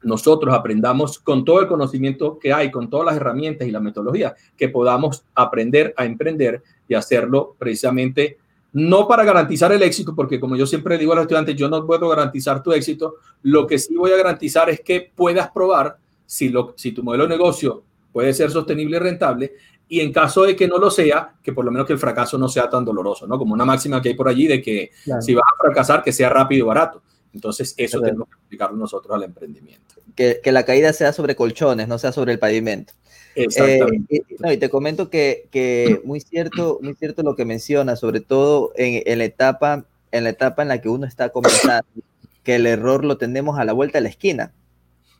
[0.02, 4.34] nosotros aprendamos con todo el conocimiento que hay, con todas las herramientas y la metodología,
[4.56, 8.38] que podamos aprender a emprender y hacerlo precisamente
[8.72, 11.84] no para garantizar el éxito, porque como yo siempre digo a los estudiantes, yo no
[11.86, 16.48] puedo garantizar tu éxito, lo que sí voy a garantizar es que puedas probar si,
[16.50, 17.82] lo, si tu modelo de negocio
[18.12, 19.54] puede ser sostenible y rentable,
[19.88, 22.38] y en caso de que no lo sea, que por lo menos que el fracaso
[22.38, 23.36] no sea tan doloroso, ¿no?
[23.36, 26.28] Como una máxima que hay por allí de que si vas a fracasar, que sea
[26.28, 27.02] rápido y barato.
[27.32, 29.94] Entonces, eso tenemos que explicarlo nosotros al emprendimiento.
[30.16, 32.92] Que, que, la caída sea sobre colchones, no sea sobre el pavimento.
[33.34, 34.16] Exactamente.
[34.16, 38.72] Eh, y, te comento que, que, muy, cierto, muy cierto lo que menciona, sobre todo
[38.74, 41.86] en, en, la etapa, en la etapa en la que uno está comenzando,
[42.42, 44.52] que el error lo tenemos a la vuelta de la esquina.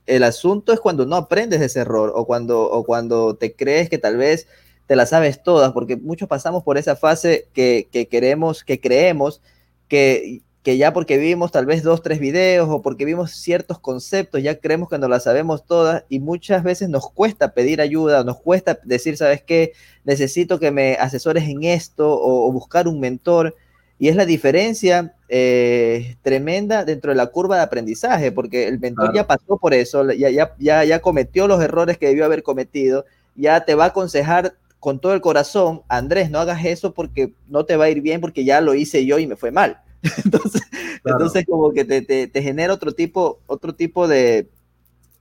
[0.07, 3.89] El asunto es cuando no aprendes de ese error o cuando, o cuando te crees
[3.89, 4.49] que tal vez
[4.87, 9.41] te la sabes todas, porque muchos pasamos por esa fase que, que queremos, que creemos
[9.87, 14.43] que que ya porque vimos tal vez dos, tres videos o porque vimos ciertos conceptos,
[14.43, 18.41] ya creemos que no las sabemos todas y muchas veces nos cuesta pedir ayuda, nos
[18.41, 19.73] cuesta decir, ¿sabes qué?
[20.05, 23.57] Necesito que me asesores en esto o, buscar un mentor.
[23.99, 29.15] Y es la diferencia eh, tremenda dentro de la curva de aprendizaje, porque el mentor
[29.15, 33.05] ya pasó por eso, ya, ya, ya, ya cometió los errores que debió haber cometido,
[33.35, 37.67] ya te va a aconsejar con todo el corazón, Andrés, no hagas eso porque no
[37.67, 39.83] te va a ir bien porque ya lo hice yo y me fue mal.
[40.25, 40.63] entonces,
[41.05, 44.49] entonces como que te, te, genera otro tipo, otro tipo de,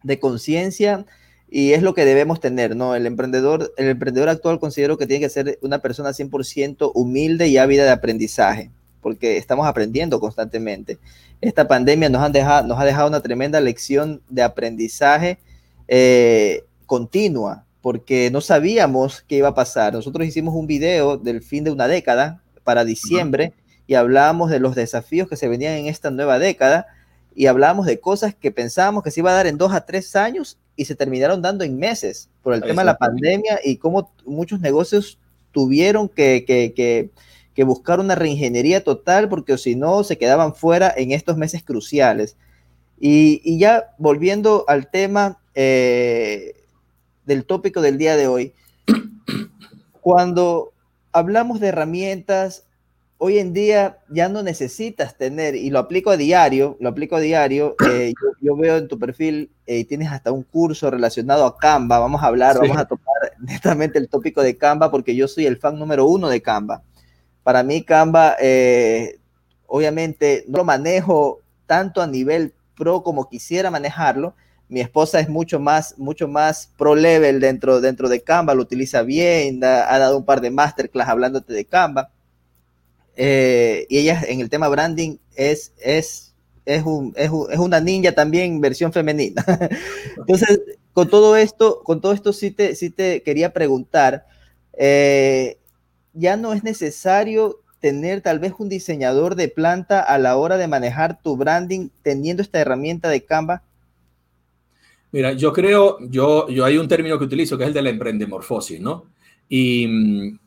[0.03, 1.05] de conciencia
[1.49, 2.95] y es lo que debemos tener, ¿no?
[2.95, 7.57] El emprendedor, el emprendedor actual considero que tiene que ser una persona 100% humilde y
[7.57, 10.99] ávida de aprendizaje, porque estamos aprendiendo constantemente.
[11.41, 15.39] Esta pandemia nos, han dejado, nos ha dejado una tremenda lección de aprendizaje,
[15.87, 19.93] eh, continua, porque no sabíamos qué iba a pasar.
[19.93, 23.53] Nosotros hicimos un video del fin de una década para diciembre
[23.89, 26.85] y hablábamos de los desafíos que se venían en esta nueva década
[27.33, 30.15] y hablábamos de cosas que pensábamos que se iba a dar en dos a tres
[30.15, 34.11] años y se terminaron dando en meses por el tema de la pandemia y cómo
[34.27, 35.17] muchos negocios
[35.51, 37.09] tuvieron que, que,
[37.55, 42.37] que, buscar una reingeniería total porque si no se quedaban fuera en estos meses cruciales.
[42.99, 46.53] Y, y ya volviendo al tema eh,
[47.25, 48.53] del tópico del día de hoy,
[49.99, 50.73] cuando
[51.11, 52.65] hablamos de herramientas,
[53.21, 57.19] hoy en día ya no necesitas tener, y lo aplico a diario, lo aplico a
[57.19, 61.99] diario, eh, yo, veo en tu perfil, eh, tienes hasta un curso relacionado a Canva,
[61.99, 65.57] vamos a hablar, vamos a tocar netamente el tópico de Canva, porque yo soy el
[65.57, 66.81] fan número uno de Canva.
[67.43, 69.19] Para mí Canva, eh,
[69.67, 74.33] obviamente, no lo manejo tanto a nivel pro como quisiera manejarlo,
[74.69, 79.01] mi esposa es mucho más, mucho más pro level dentro, dentro de Canva, lo utiliza
[79.01, 82.11] bien, ha dado un par de masterclass hablándote de Canva.
[83.21, 88.61] Eh, y ella en el tema branding es, es, es, un, es, una ninja también
[88.61, 89.43] versión femenina.
[90.17, 90.61] Entonces,
[90.93, 94.25] con todo esto, con todo esto sí te, sí te quería preguntar,
[94.71, 95.57] eh,
[96.13, 100.69] ya no es necesario tener tal vez un diseñador de planta a la hora de
[100.69, 103.63] manejar tu branding teniendo esta herramienta de Canva.
[105.11, 107.89] Mira, yo creo, yo, yo hay un término que utilizo que es el de la
[107.89, 109.07] emprendemorfosis, ¿no?
[109.49, 110.39] Y mm,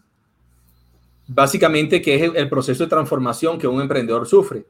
[1.34, 4.66] básicamente que es el proceso de transformación que un emprendedor sufre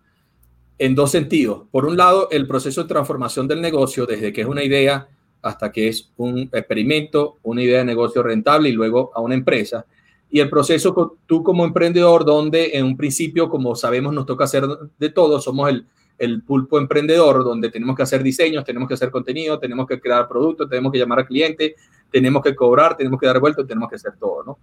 [0.79, 1.63] en dos sentidos.
[1.71, 5.09] Por un lado, el proceso de transformación del negocio, desde que es una idea
[5.43, 9.85] hasta que es un experimento, una idea de negocio rentable y luego a una empresa.
[10.31, 14.65] Y el proceso tú como emprendedor, donde en un principio, como sabemos, nos toca hacer
[14.99, 19.11] de todo, somos el, el pulpo emprendedor, donde tenemos que hacer diseños, tenemos que hacer
[19.11, 21.75] contenido, tenemos que crear productos, tenemos que llamar al cliente,
[22.11, 24.59] tenemos que cobrar, tenemos que dar vuelta, tenemos que hacer todo, ¿no?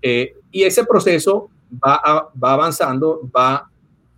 [0.00, 3.68] Eh, y ese proceso va, va avanzando, va,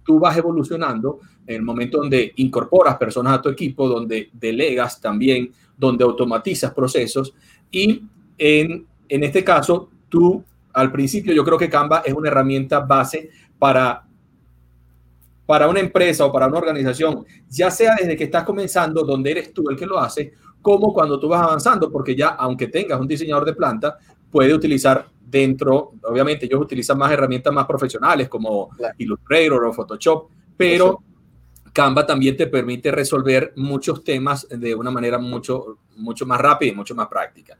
[0.05, 5.53] tú vas evolucionando en el momento donde incorporas personas a tu equipo, donde delegas también,
[5.77, 7.35] donde automatizas procesos.
[7.71, 8.03] Y
[8.39, 13.31] en, en este caso tú al principio yo creo que Canva es una herramienta base
[13.59, 14.05] para
[15.47, 19.53] para una empresa o para una organización, ya sea desde que estás comenzando, donde eres
[19.53, 23.09] tú el que lo hace, como cuando tú vas avanzando, porque ya aunque tengas un
[23.09, 23.99] diseñador de planta,
[24.31, 31.03] puede utilizar dentro, obviamente ellos utilizan más herramientas más profesionales como Illustrator o Photoshop, pero
[31.73, 36.75] Canva también te permite resolver muchos temas de una manera mucho, mucho más rápida y
[36.75, 37.57] mucho más práctica.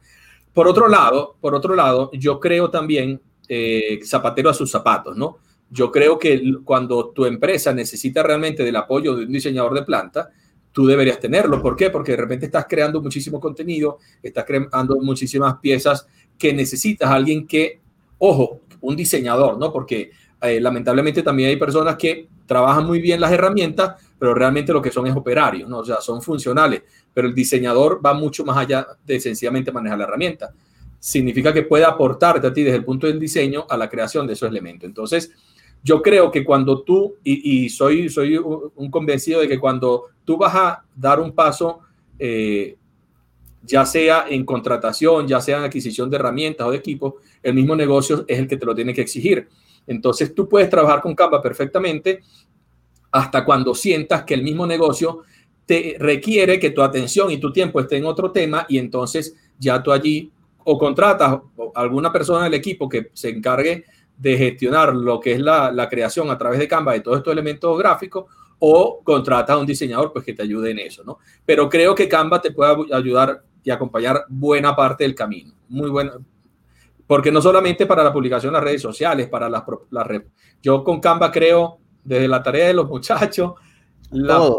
[0.53, 5.37] Por otro lado, por otro lado, yo creo también eh, zapatero a sus zapatos, ¿no?
[5.69, 10.29] Yo creo que cuando tu empresa necesita realmente del apoyo de un diseñador de planta,
[10.73, 11.61] tú deberías tenerlo.
[11.61, 11.89] ¿Por qué?
[11.89, 16.07] Porque de repente estás creando muchísimo contenido, estás creando muchísimas piezas
[16.41, 17.79] que necesitas alguien que,
[18.17, 19.71] ojo, un diseñador, ¿no?
[19.71, 20.09] Porque
[20.41, 24.89] eh, lamentablemente también hay personas que trabajan muy bien las herramientas, pero realmente lo que
[24.89, 25.77] son es operarios, ¿no?
[25.77, 26.81] O sea, son funcionales,
[27.13, 30.51] pero el diseñador va mucho más allá de sencillamente manejar la herramienta.
[30.99, 34.33] Significa que puede aportarte a ti desde el punto del diseño a la creación de
[34.33, 34.87] esos elementos.
[34.87, 35.31] Entonces,
[35.83, 40.55] yo creo que cuando tú, y, soy, soy un convencido de que cuando tú vas
[40.55, 41.81] a dar un paso,
[42.17, 42.77] eh,
[43.63, 47.75] ya sea en contratación, ya sea en adquisición de herramientas o de equipos, el mismo
[47.75, 49.47] negocio es el que te lo tiene que exigir.
[49.87, 52.21] Entonces tú puedes trabajar con Canva perfectamente
[53.11, 55.21] hasta cuando sientas que el mismo negocio
[55.65, 59.81] te requiere que tu atención y tu tiempo esté en otro tema y entonces ya
[59.81, 60.31] tú allí
[60.63, 61.41] o contratas a
[61.75, 63.85] alguna persona del equipo que se encargue
[64.17, 67.77] de gestionar lo que es la, creación a través de Canva de todos estos elementos
[67.77, 68.25] gráficos
[68.59, 71.17] o contratas a un diseñador pues que te ayude en eso, ¿no?
[71.45, 75.53] Pero creo que Canva te puede ayudar y acompañar buena parte del camino.
[75.69, 76.13] Muy bueno.
[77.07, 80.27] Porque no solamente para la publicación en las redes sociales, para las, las redes.
[80.61, 83.53] Yo con Canva creo desde la tarea de los muchachos,
[84.11, 84.49] las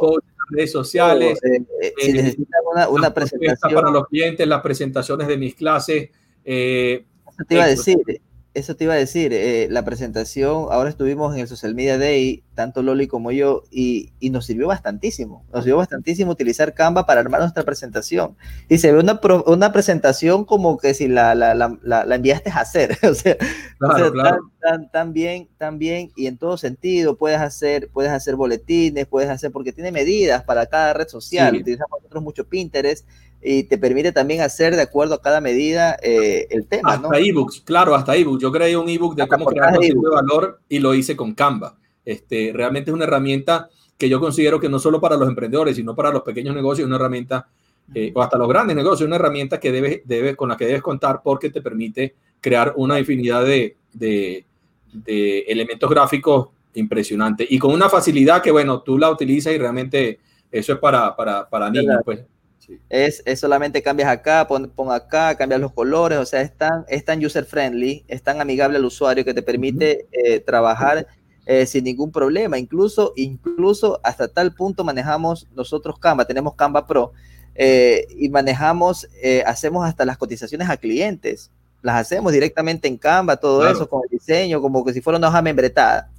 [0.51, 1.41] redes sociales.
[1.43, 3.75] Eh, eh, si eh, una, una presentación.
[3.75, 6.11] Para los clientes, las presentaciones de mis clases.
[6.45, 7.07] Eh,
[7.49, 7.99] te iba a decir,
[8.55, 12.45] eso te iba a decir, eh, la presentación, ahora estuvimos en el Social Media Day,
[12.55, 17.21] tanto Loli como yo, y, y, nos sirvió bastantísimo, nos sirvió bastantísimo utilizar Canva para
[17.21, 18.37] armar nuestra presentación.
[18.69, 22.61] Y se ve una, una presentación como que si la, la, la, la, enviaste a
[22.61, 23.37] hacer, o sea,
[24.61, 29.29] Tan, tan, bien, tan bien, y en todo sentido, puedes hacer, puedes hacer boletines, puedes
[29.29, 33.09] hacer, porque tiene medidas para cada red social, utilizamos nosotros mucho Pinterest,
[33.43, 36.93] y te permite también hacer de acuerdo a cada medida eh, el tema.
[36.93, 38.41] Hasta ebooks, claro, hasta ebooks.
[38.41, 41.77] Yo creé un ebook de cómo crear contenido de valor y lo hice con Canva.
[42.05, 45.95] Este, realmente es una herramienta que yo considero que no solo para los emprendedores, sino
[45.95, 47.49] para los pequeños negocios, es una herramienta
[47.95, 50.83] eh, o hasta los grandes negocios, una herramienta que debe, debe, con la que debes
[50.83, 54.45] contar porque te permite crear una infinidad de, de,
[54.93, 60.21] de elementos gráficos impresionantes y con una facilidad que, bueno, tú la utilizas y realmente
[60.51, 62.21] eso es para, para, para niños, pues.
[62.89, 66.85] Es, es, solamente cambias acá, pon, pon, acá, cambias los colores, o sea, es tan,
[66.89, 71.07] es tan user friendly, es tan amigable al usuario que te permite eh, trabajar
[71.47, 72.59] eh, sin ningún problema.
[72.59, 77.13] Incluso, incluso hasta tal punto manejamos nosotros Canva, tenemos Canva Pro
[77.55, 79.09] eh, y manejamos,
[79.45, 81.51] hacemos hasta las cotizaciones a clientes.
[81.83, 83.75] Las hacemos directamente en Canva, todo claro.
[83.75, 86.12] eso, con el diseño, como que si fuera una hoja membretada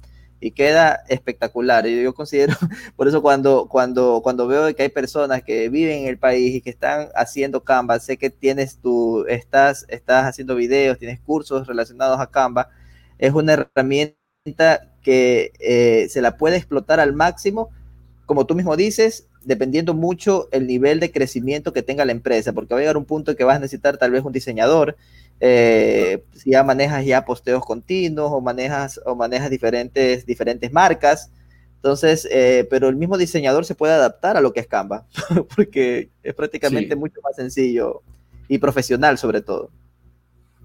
[0.44, 1.86] y queda espectacular.
[1.86, 2.52] Y yo considero,
[2.96, 6.60] por eso cuando, cuando, cuando veo que hay personas que viven en el país y
[6.60, 12.20] que están haciendo Canva, sé que tienes tú, estás, estás haciendo videos, tienes cursos relacionados
[12.20, 12.68] a Canva,
[13.16, 17.70] es una herramienta que eh, se la puede explotar al máximo,
[18.26, 22.74] como tú mismo dices, dependiendo mucho el nivel de crecimiento que tenga la empresa, porque
[22.74, 24.96] va a llegar un punto que vas a necesitar tal vez un diseñador,
[25.40, 31.30] eh, si ya manejas ya posteos continuos o manejas, o manejas diferentes, diferentes marcas.
[31.76, 35.06] Entonces, eh, pero el mismo diseñador se puede adaptar a lo que es Canva,
[35.56, 36.98] porque es prácticamente sí.
[36.98, 38.02] mucho más sencillo
[38.48, 39.70] y profesional sobre todo.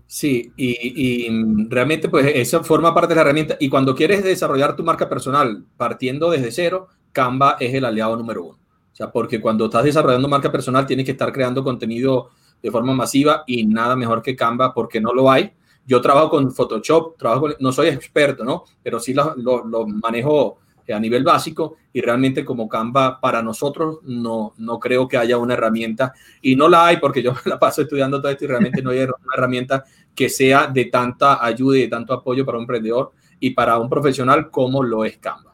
[0.08, 3.58] Sí, y, y, realmente pues eso forma parte de la herramienta.
[3.60, 8.44] Y cuando quieres desarrollar tu marca personal partiendo desde cero, Canva es el aliado número
[8.44, 8.60] uno.
[8.92, 12.94] O sea, porque cuando estás desarrollando marca personal tienes que estar creando contenido de forma
[12.94, 15.52] masiva y nada mejor que Canva porque no lo hay.
[15.86, 18.64] Yo trabajo con Photoshop, trabajo no soy experto, ¿no?
[18.84, 20.60] Pero sí lo, manejo
[20.94, 25.54] a nivel básico y realmente como Canva para nosotros no, no creo que haya una
[25.54, 28.90] herramienta y no la hay porque yo la paso estudiando todo esto y realmente no
[28.90, 29.84] hay una herramienta
[30.16, 33.90] que sea de tanta ayuda y de tanto apoyo para un emprendedor y para un
[33.90, 35.49] profesional como lo es Canva.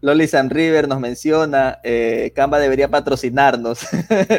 [0.00, 3.80] Loli San River nos menciona, eh, Canva debería patrocinarnos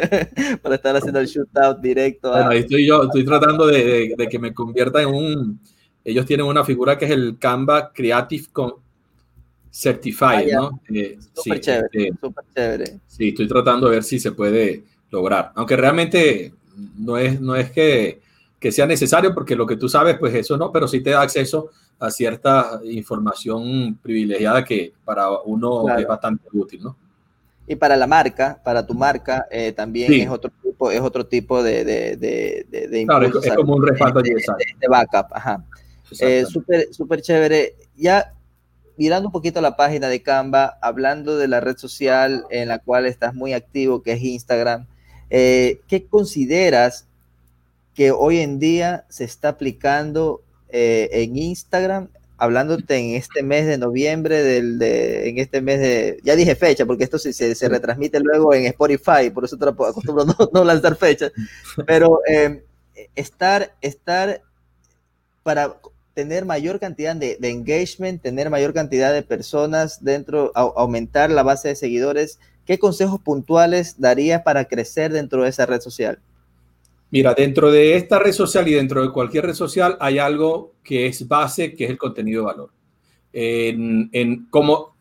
[0.62, 2.32] para estar haciendo el shootout directo.
[2.32, 2.46] A...
[2.46, 5.60] Bueno, estoy yo, estoy tratando de, de, de, que me convierta en un,
[6.04, 8.74] ellos tienen una figura que es el Canva Creative Con
[9.70, 10.80] Certified, ah, ¿no?
[10.94, 13.00] Eh, súper sí, chévere, este, súper chévere.
[13.06, 16.52] Sí, estoy tratando de ver si se puede lograr, aunque realmente
[16.96, 18.20] no es, no es que,
[18.58, 21.22] que sea necesario, porque lo que tú sabes, pues eso no, pero sí te da
[21.22, 26.00] acceso a cierta información privilegiada que para uno claro.
[26.00, 26.96] es bastante útil, ¿no?
[27.66, 30.20] Y para la marca, para tu marca, eh, también sí.
[30.22, 34.22] es otro tipo, es otro tipo de, de, de, de claro, es, como un respaldo
[34.22, 35.62] de, de, backup, ajá.
[36.20, 37.74] Eh, súper, súper chévere.
[37.94, 38.32] Ya
[38.96, 43.04] mirando un poquito la página de Canva, hablando de la red social en la cual
[43.04, 44.86] estás muy activo, que es Instagram,
[45.28, 47.07] eh, ¿qué consideras
[47.98, 52.10] que hoy en día se está aplicando eh, en Instagram?
[52.36, 56.86] Hablándote en este mes de noviembre, del, de, en este mes de, ya dije fecha,
[56.86, 60.62] porque esto se, se, se retransmite luego en Spotify, por eso te acostumbro no, no
[60.62, 61.32] lanzar fechas,
[61.88, 62.62] pero eh,
[63.16, 64.42] estar, estar
[65.42, 65.80] para
[66.14, 71.42] tener mayor cantidad de, de, engagement, tener mayor cantidad de personas dentro, a, aumentar la
[71.42, 72.38] base de seguidores.
[72.64, 76.20] ¿Qué consejos puntuales daría para crecer dentro de esa red social?
[77.10, 81.06] Mira, dentro de esta red social y dentro de cualquier red social hay algo que
[81.06, 82.70] es base, que es el contenido de valor.
[83.32, 84.96] En, en como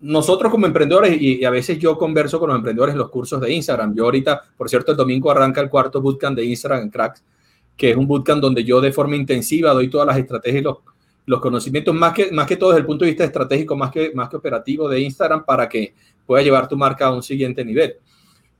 [0.00, 3.40] nosotros como emprendedores, y, y, a veces yo converso con los emprendedores en los cursos
[3.40, 3.94] de Instagram.
[3.94, 7.22] Yo ahorita, por cierto, el domingo arranca el cuarto bootcamp de Instagram en Cracks
[7.78, 10.78] que es un bootcamp donde yo de forma intensiva doy todas las estrategias y los,
[11.26, 14.10] los conocimientos, más que, más que todo desde el punto de vista estratégico, más que,
[14.12, 15.94] más que operativo de Instagram, para que
[16.26, 17.94] pueda llevar tu marca a un siguiente nivel.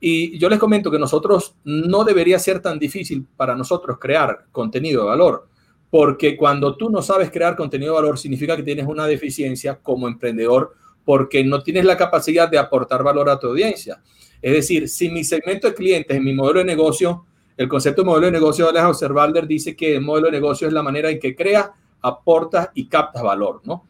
[0.00, 5.03] Y yo les comento que nosotros no debería ser tan difícil para nosotros crear contenido
[5.03, 5.49] de valor,
[5.90, 10.07] porque cuando tú no sabes crear contenido de valor significa que tienes una deficiencia como
[10.07, 10.74] emprendedor
[11.05, 14.01] porque no tienes la capacidad de aportar valor a tu audiencia.
[14.40, 17.24] Es decir, si mi segmento de clientes en mi modelo de negocio
[17.59, 20.68] el concepto de modelo de negocio de Alex Osterwalder dice que el modelo de negocio
[20.68, 21.68] es la manera en que creas,
[22.01, 23.84] aportas y captas valor, ¿no?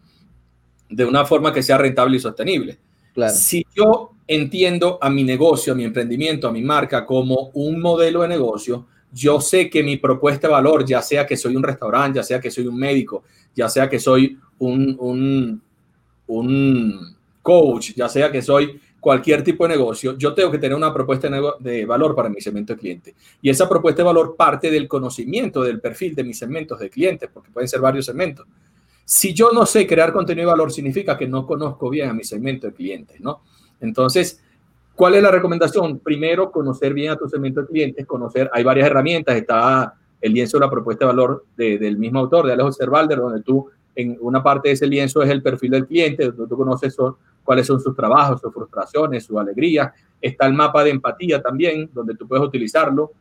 [0.88, 2.78] De una forma que sea rentable y sostenible.
[3.28, 8.22] Si yo entiendo a mi negocio, a mi emprendimiento, a mi marca como un modelo
[8.22, 12.18] de negocio, yo sé que mi propuesta de valor, ya sea que soy un restaurante,
[12.18, 15.62] ya sea que soy un médico, ya sea que soy un, un,
[16.26, 20.92] un coach, ya sea que soy cualquier tipo de negocio, yo tengo que tener una
[20.92, 23.14] propuesta de valor para mi segmento de cliente.
[23.40, 27.30] Y esa propuesta de valor parte del conocimiento del perfil de mis segmentos de clientes,
[27.32, 28.46] porque pueden ser varios segmentos.
[29.10, 32.24] Si yo no sé crear contenido de valor, significa que no conozco bien a mi
[32.24, 33.40] segmento de clientes, ¿no?
[33.80, 34.44] Entonces,
[34.94, 36.00] ¿cuál es la recomendación?
[36.00, 40.58] Primero, conocer bien a tu segmento de clientes, conocer, hay varias herramientas, está el lienzo
[40.58, 44.18] de la propuesta de valor de, del mismo autor, de Alejo Cervalder, donde tú, en
[44.20, 46.94] una parte de ese lienzo es el perfil del cliente, donde tú conoces
[47.44, 49.90] cuáles son sus trabajos, sus frustraciones, su alegría.
[50.20, 53.12] Está el mapa de empatía también, donde tú puedes utilizarlo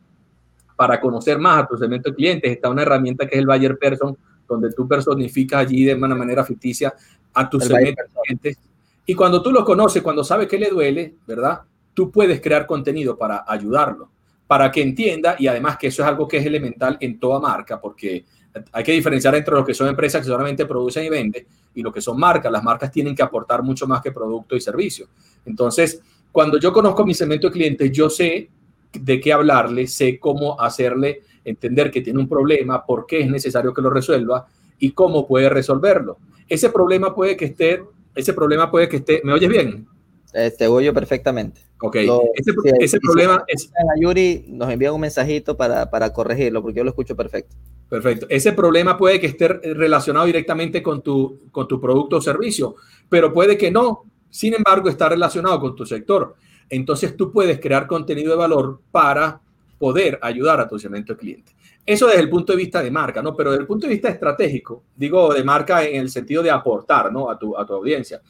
[0.76, 2.52] para conocer más a tu segmento de clientes.
[2.52, 4.18] Está una herramienta que es el Buyer Person,
[4.48, 6.94] donde tú personificas allí de una manera ficticia
[7.34, 8.58] a tus clientes.
[9.06, 11.60] Y cuando tú lo conoces, cuando sabes que le duele, ¿verdad?
[11.94, 14.10] Tú puedes crear contenido para ayudarlo,
[14.46, 17.80] para que entienda y además que eso es algo que es elemental en toda marca,
[17.80, 18.24] porque
[18.72, 21.92] hay que diferenciar entre lo que son empresas que solamente producen y venden y lo
[21.92, 22.50] que son marcas.
[22.50, 25.08] Las marcas tienen que aportar mucho más que producto y servicio.
[25.44, 26.00] Entonces,
[26.32, 28.48] cuando yo conozco mi segmento de clientes, yo sé
[28.92, 33.72] de qué hablarle, sé cómo hacerle entender que tiene un problema, por qué es necesario
[33.74, 34.46] que lo resuelva
[34.78, 36.18] y cómo puede resolverlo.
[36.48, 37.82] Ese problema puede que esté,
[38.14, 39.86] ese problema puede que esté, ¿me oyes bien?
[40.34, 41.62] Eh, te oyo perfectamente.
[41.80, 43.70] Ok, ese, ese problema es...
[43.98, 47.56] Yuri nos envía un mensajito para, para corregirlo, porque yo lo escucho perfecto.
[47.88, 48.26] Perfecto.
[48.28, 52.74] Ese problema puede que esté relacionado directamente con tu, con tu producto o servicio,
[53.08, 54.04] pero puede que no.
[54.28, 56.34] Sin embargo, está relacionado con tu sector.
[56.68, 59.40] Entonces tú puedes crear contenido de valor para
[59.78, 61.52] poder ayudar a tu segmento de cliente.
[61.86, 63.34] Eso desde el punto de vista de marca, ¿no?
[63.34, 67.12] Pero desde el punto de vista estratégico, digo de marca en el sentido de aportar,
[67.12, 67.30] ¿no?
[67.30, 68.20] A tu, a tu audiencia.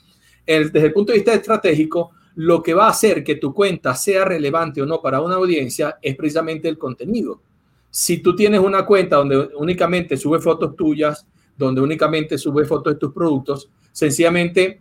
[0.47, 4.25] desde el punto de vista estratégico, lo que va a hacer que tu cuenta sea
[4.25, 7.43] relevante o no para una audiencia es precisamente el contenido.
[7.91, 11.27] Si tú tienes una cuenta donde únicamente sube fotos tuyas,
[11.57, 14.81] donde únicamente sube fotos de tus productos, sencillamente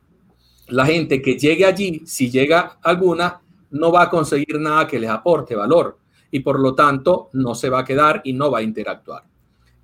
[0.67, 3.41] la gente que llegue allí, si llega alguna,
[3.71, 5.97] no va a conseguir nada que les aporte valor
[6.31, 9.23] y por lo tanto no se va a quedar y no va a interactuar.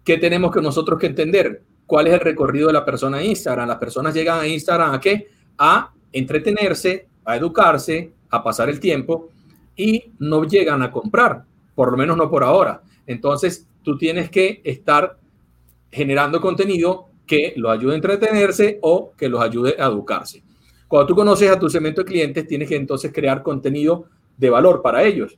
[0.04, 1.64] ¿Qué tenemos que nosotros que entender?
[1.86, 3.68] ¿Cuál es el recorrido de la persona en Instagram?
[3.68, 5.28] Las personas llegan a Instagram a qué?
[5.58, 9.30] A entretenerse, a educarse, a pasar el tiempo
[9.76, 11.44] y no llegan a comprar,
[11.76, 12.82] por lo menos no por ahora.
[13.08, 15.18] Entonces, tú tienes que estar
[15.92, 20.44] generando contenido que los ayude a entretenerse o que los ayude a educarse.
[20.88, 24.06] Cuando tú conoces a tu segmento de clientes, tienes que entonces crear contenido
[24.38, 25.38] de valor para ellos,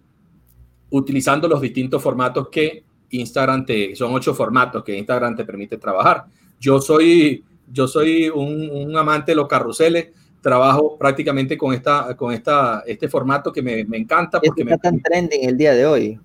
[0.90, 6.26] utilizando los distintos formatos que Instagram te, son ocho formatos que Instagram te permite trabajar.
[6.60, 10.10] Yo soy, yo soy un, amante de los carruseles,
[10.42, 14.40] trabajo prácticamente con, esta, con esta, este formato que me, me encanta.
[14.40, 16.20] Porque está me, tan trending el día de hoy.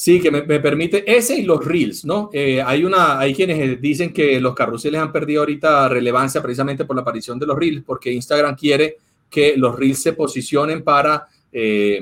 [0.00, 2.30] Sí, que me, permite ese y los reels, ¿no?
[2.32, 6.96] Eh, hay, una, hay quienes dicen que los carruseles han perdido ahorita relevancia precisamente por
[6.96, 8.96] la aparición de los reels, porque Instagram quiere
[9.28, 12.00] que los reels se posicionen para eh,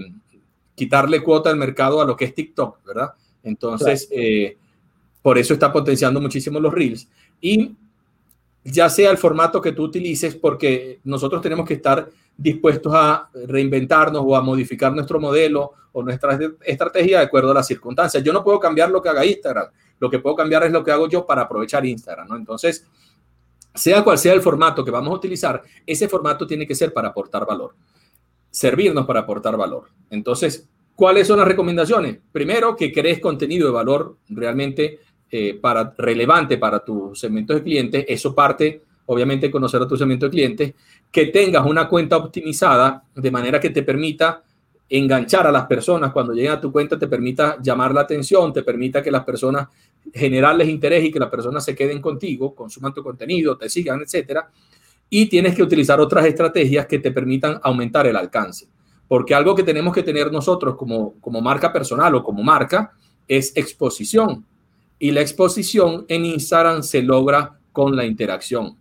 [0.79, 3.13] quitarle cuota al mercado a lo que es TikTok, ¿verdad?
[3.43, 4.57] Entonces, eh,
[5.21, 7.09] por eso está potenciando muchísimo los reels.
[7.41, 7.75] Y
[8.65, 14.23] ya sea el formato que tú utilices, porque nosotros tenemos que estar dispuestos a reinventarnos
[14.25, 18.23] o a modificar nuestro modelo o nuestra estrategia de acuerdo a las circunstancias.
[18.23, 19.67] Yo no puedo cambiar lo que haga Instagram,
[19.99, 22.37] lo que puedo cambiar es lo que hago yo para aprovechar Instagram, ¿no?
[22.37, 22.87] Entonces,
[23.75, 27.09] sea cual sea el formato que vamos a utilizar, ese formato tiene que ser para
[27.09, 27.75] aportar valor,
[28.51, 29.89] servirnos para aportar valor.
[30.11, 32.19] Entonces, ¿cuáles son las recomendaciones?
[32.33, 38.05] Primero, que crees contenido de valor realmente eh, para, relevante para tu segmento de clientes.
[38.09, 40.75] Eso parte, obviamente, conocer a tu segmento de clientes.
[41.11, 44.43] Que tengas una cuenta optimizada de manera que te permita
[44.89, 48.63] enganchar a las personas cuando lleguen a tu cuenta, te permita llamar la atención, te
[48.63, 49.69] permita que las personas
[50.15, 54.51] generarles interés y que las personas se queden contigo, consuman tu contenido, te sigan, etcétera.
[55.11, 58.69] Y tienes que utilizar otras estrategias que te permitan aumentar el alcance.
[59.07, 62.93] Porque algo que tenemos que tener nosotros como, como marca personal o como marca
[63.27, 64.45] es exposición.
[64.99, 68.77] Y la exposición en Instagram se logra con la interacción.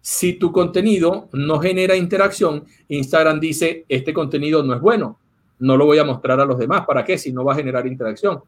[0.00, 5.20] Si tu contenido no genera interacción, Instagram dice, este contenido no es bueno,
[5.58, 6.86] no lo voy a mostrar a los demás.
[6.86, 7.18] ¿Para qué?
[7.18, 8.40] Si no va a generar interacción.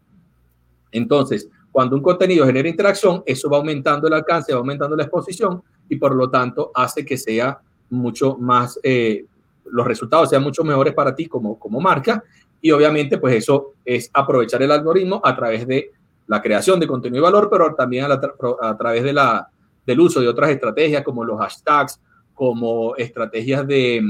[0.91, 5.63] Entonces, cuando un contenido genera interacción, eso va aumentando el alcance, va aumentando la exposición
[5.89, 7.59] y por lo tanto hace que sea
[7.91, 9.25] mucho más, eh,
[9.67, 12.23] los resultados sean mucho mejores para ti como, como marca
[12.61, 15.91] y obviamente pues eso es aprovechar el algoritmo a través de
[16.27, 19.49] la creación de contenido de valor, pero también a, través de la,
[19.85, 22.01] del uso de otras estrategias como los hashtags,
[22.35, 24.01] como estrategias de,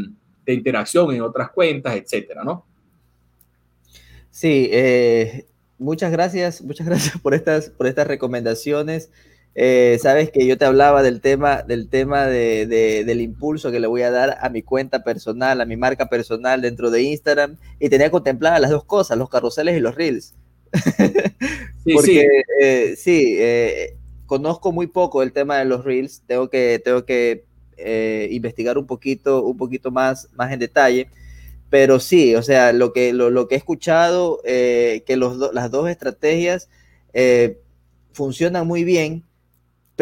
[0.45, 2.65] de interacción en otras cuentas, etcétera, ¿no?
[4.31, 5.47] Sí, eh,
[5.79, 9.11] muchas gracias, muchas gracias por estas, por estas recomendaciones.
[9.55, 13.87] Eh, sabes que yo te hablaba del tema, del tema de, del impulso que le
[13.87, 17.89] voy a dar a mi cuenta personal, a mi marca personal dentro de Instagram, y
[17.89, 20.35] tenía contempladas las dos cosas, los carruseles y los reels.
[21.85, 22.45] Sí, Porque
[22.95, 23.97] sí, sí eh,
[24.27, 27.45] conozco muy poco el tema de los reels, tengo que, tengo que
[28.31, 31.09] investigar un poquito, un poquito más, más en detalle
[31.73, 35.89] pero sí, o sea, lo que, lo, que he escuchado, eh, que los las dos
[35.89, 36.69] estrategias
[37.15, 37.63] eh,
[38.13, 39.25] funcionan muy bien,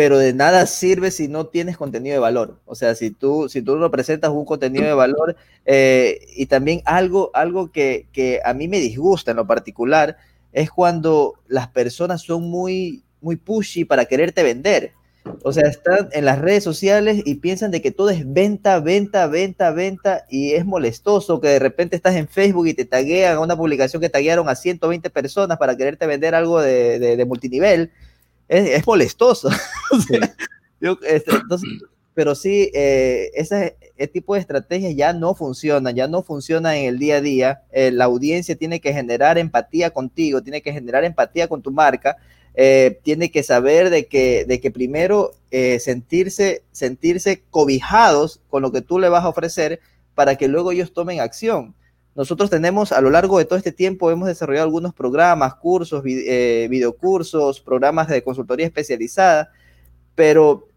[0.01, 2.59] pero de nada sirve si no tienes contenido de valor.
[2.65, 5.37] O sea, si tú, si tú presentas un contenido de valor
[5.67, 10.17] eh, y también algo, algo que, que, a mí me disgusta en lo particular
[10.55, 14.93] es cuando las personas son muy, muy pushy para quererte vender.
[15.43, 19.27] O sea, están en las redes sociales y piensan de que todo es venta, venta,
[19.27, 23.41] venta, venta y es molestoso que de repente estás en Facebook y te taguean a
[23.41, 27.91] una publicación que taguearon a 120 personas para quererte vender algo de, de, multinivel.
[28.51, 29.51] Es, molestoso.
[31.07, 31.33] Este,
[32.15, 33.77] pero sí, eh, ese,
[34.15, 37.63] tipo de estrategias ya no funcionan, ya no funcionan en el día a día.
[37.71, 42.17] Eh, la audiencia tiene que generar empatía contigo, tiene que generar empatía con tu marca
[42.55, 48.73] eh, tiene que saber de que, de que primero eh, sentirse, sentirse cobijados con lo
[48.73, 49.81] que tú le vas a ofrecer
[50.15, 51.75] para que luego ellos tomen acción.
[52.15, 56.67] Nosotros tenemos a lo largo de todo este tiempo, hemos desarrollado algunos programas, cursos, eh,
[56.71, 59.51] videocursos, programas de consultoría especializada,
[60.15, 60.69] pero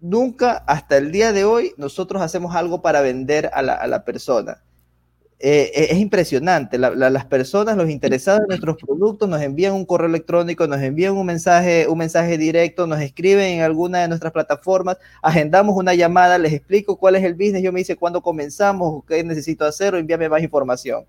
[0.00, 4.62] nunca hasta el día de hoy nosotros hacemos algo para vender a la persona.
[5.38, 6.78] Eh, eh, es impresionante.
[6.78, 11.26] las personas, los interesados en nuestros productos, nos envían un correo electrónico, nos envían un
[11.26, 16.54] mensaje, un mensaje directo, nos escriben en alguna de nuestras plataformas, agendamos una llamada, les
[16.54, 20.28] explico cuál es el business, yo me dice cuándo comenzamos, qué necesito hacer o envíame
[20.28, 21.04] más información.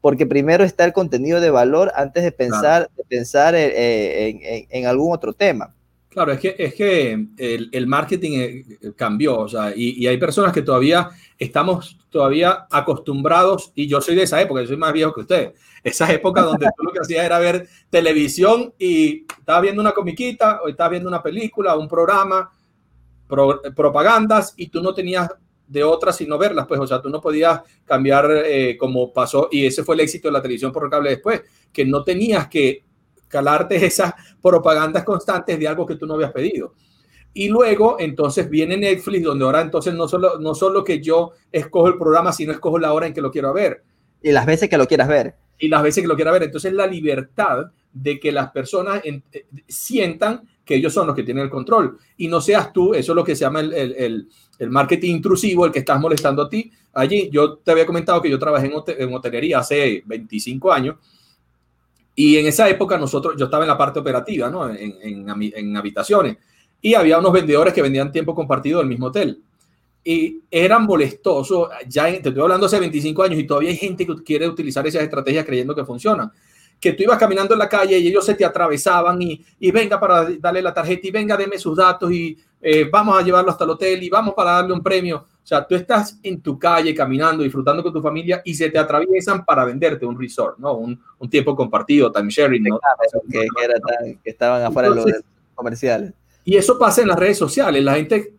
[0.00, 5.12] Porque primero está el contenido de valor antes de pensar, de pensar eh, en algún
[5.12, 5.74] otro tema.
[6.14, 10.62] Claro, es que, es que el, marketing eh, cambió, o sea, y, hay personas que
[10.62, 15.22] todavía estamos todavía acostumbrados, y yo soy de esa época, yo soy más viejo que
[15.22, 19.90] usted, esa época donde tú lo que hacías era ver televisión y estabas viendo una
[19.90, 22.48] comiquita o estabas viendo una película, un programa,
[23.74, 25.28] propagandas, y tú no tenías
[25.66, 29.66] de otras sino verlas, pues, o sea, tú no podías cambiar eh, como pasó, y
[29.66, 31.42] ese fue el éxito de la televisión por cable después,
[31.72, 32.84] que no tenías que
[33.34, 36.74] calarte esas propagandas constantes de algo que tú no habías pedido.
[37.32, 41.88] Y luego, entonces viene Netflix, donde ahora entonces no solo, no solo que yo escojo
[41.88, 43.82] el programa, sino escojo la hora en que lo quiero ver.
[44.22, 45.34] Y las veces que lo quieras ver.
[45.58, 46.44] Y las veces que lo quiera ver.
[46.44, 49.20] Entonces, la libertad de que las personas eh,
[49.66, 53.16] sientan que ellos son los que tienen el control y no seas tú, eso es
[53.16, 54.28] lo que se llama el, el,
[54.58, 56.70] el, marketing intrusivo, el que estás molestando a ti.
[56.92, 58.72] Allí, yo te había comentado que yo trabajé en,
[59.02, 60.96] en hotelería hace 25 años
[62.16, 64.68] y en esa época nosotros, yo estaba en la parte operativa, ¿no?
[64.70, 66.36] En, en, habitaciones.
[66.80, 69.42] Y había unos vendedores que vendían tiempo compartido del mismo hotel.
[70.04, 74.14] Y eran molestosos, ya te estoy hablando hace 25 años y todavía hay gente que
[74.22, 76.30] quiere utilizar esas estrategias creyendo que funcionan.
[76.80, 79.98] Que tú ibas caminando en la calle y ellos se te atravesaban y, y venga
[79.98, 83.64] para darle la tarjeta y venga, deme sus datos y eh, vamos a llevarlo hasta
[83.64, 85.18] el hotel y vamos para darle un premio.
[85.18, 88.78] O sea, tú estás en tu calle caminando, disfrutando con tu familia y se te
[88.78, 90.72] atraviesan para venderte un resort, ¿no?
[90.72, 92.80] Un, un tiempo compartido, time sharing, ¿no?
[93.30, 93.46] Que,
[94.22, 95.04] que, estaban afuera de los
[95.54, 96.14] comerciales.
[96.44, 97.84] Y eso pasa en las redes sociales.
[97.84, 98.34] La gente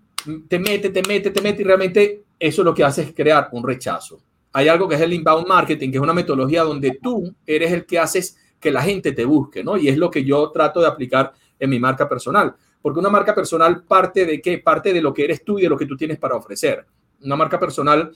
[0.48, 3.64] te mete, te mete, te mete y realmente eso lo que hace es crear un
[3.64, 4.20] rechazo.
[4.58, 7.86] Hay algo que es el inbound marketing, que es una metodología donde tú eres el
[7.86, 9.76] que haces que la gente te busque, ¿no?
[9.76, 12.56] Y es lo que yo trato de aplicar en mi marca personal.
[12.82, 14.60] Porque una marca personal parte de qué?
[14.60, 16.86] Parte de lo que eres tú y de lo que tú tienes para ofrecer.
[17.22, 18.10] Una marca personal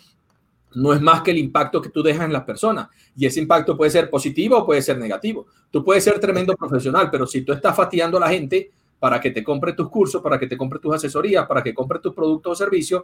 [0.75, 2.87] no es más que el impacto que tú dejas en las personas.
[3.17, 5.45] Y ese impacto puede ser positivo o puede ser negativo.
[5.69, 9.31] Tú puedes ser tremendo profesional, pero si tú estás fastidiando a la gente para que
[9.31, 12.53] te compre tus cursos, para que te compre tus asesorías, para que compre tus productos
[12.53, 13.03] o servicios,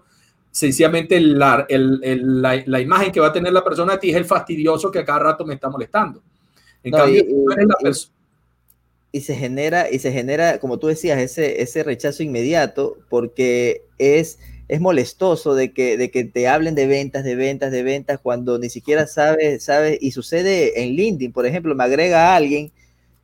[0.55, 4.89] sencillamente la, la, imagen que va a tener la persona a ti es el fastidioso
[4.89, 6.23] que a cada rato me está molestando.
[6.81, 8.15] En cambio, tú eres la persona
[9.11, 14.39] y se genera, y se genera, como tú decías, ese, ese rechazo inmediato, porque es,
[14.69, 18.57] es molestoso de que, de que te hablen de ventas, de ventas, de ventas, cuando
[18.57, 22.71] ni siquiera sabes, sabes, y sucede en LinkedIn, por ejemplo, me agrega a alguien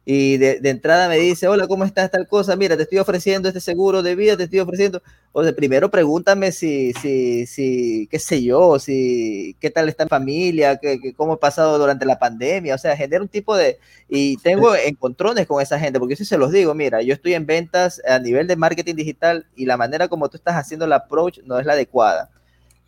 [0.03, 2.55] y de, entrada me dice, hola, ¿cómo estás tal cosa?
[2.55, 6.51] Mira, te estoy ofreciendo este seguro de vida, te estoy ofreciendo, o sea, primero pregúntame
[6.51, 11.37] si, si, si, qué sé yo, si, qué tal está en familia, qué, cómo he
[11.37, 13.77] pasado durante la pandemia, o sea, genera un tipo de,
[14.09, 17.45] y tengo encontrones con esa gente, porque sí se los digo, mira, yo estoy en
[17.45, 21.39] ventas a nivel de marketing digital y la manera como tú estás haciendo el approach
[21.45, 22.31] no es la adecuada.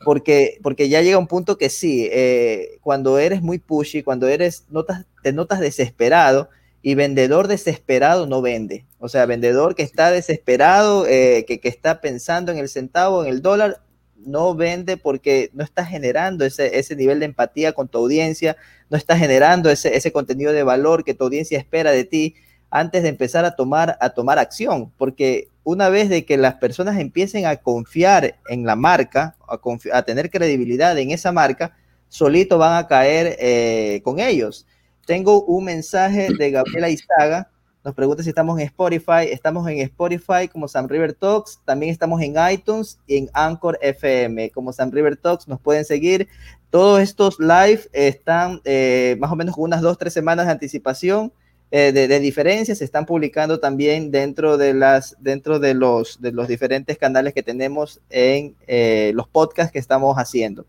[0.03, 4.65] Porque, porque ya llega un punto que sí, eh, cuando eres muy pushy, cuando eres,
[4.69, 6.49] notas, te notas desesperado,
[6.85, 8.85] y vendedor desesperado no vende.
[8.99, 13.41] O sea, vendedor que está desesperado, eh, que, está pensando en el centavo, en el
[13.41, 13.81] dólar,
[14.17, 18.57] no vende porque no está generando ese, ese nivel de empatía con tu audiencia,
[18.89, 22.35] no está generando ese, ese contenido de valor que tu audiencia espera de ti
[22.69, 24.91] antes de empezar a tomar, a tomar acción.
[24.97, 29.57] Porque una vez de que las personas empiecen a confiar en la marca, a,
[29.93, 31.77] a tener credibilidad en esa marca,
[32.09, 34.65] solito van a caer eh, con ellos.
[35.05, 37.49] Tengo un mensaje de Gabriela Izaga
[37.83, 39.27] nos pregunta si estamos en Spotify.
[39.29, 41.59] Estamos en Spotify como Sam River Talks.
[41.65, 45.49] También estamos en iTunes y en Anchor FM como Sam River Talks.
[45.49, 46.29] Nos pueden seguir.
[46.69, 51.33] Todos estos live están eh, más o menos con unas dos, tres semanas de anticipación.
[51.71, 56.47] Eh, de, diferencias se están publicando también dentro de las dentro de los de los
[56.47, 60.67] diferentes canales que tenemos en eh, los podcasts que estamos haciendo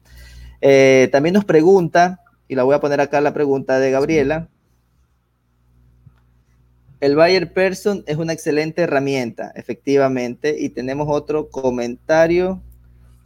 [1.12, 4.48] también nos pregunta y la voy a poner acá la pregunta de Gabriela
[7.04, 10.56] el Buyer Person es una excelente herramienta, efectivamente.
[10.58, 12.62] Y tenemos otro comentario.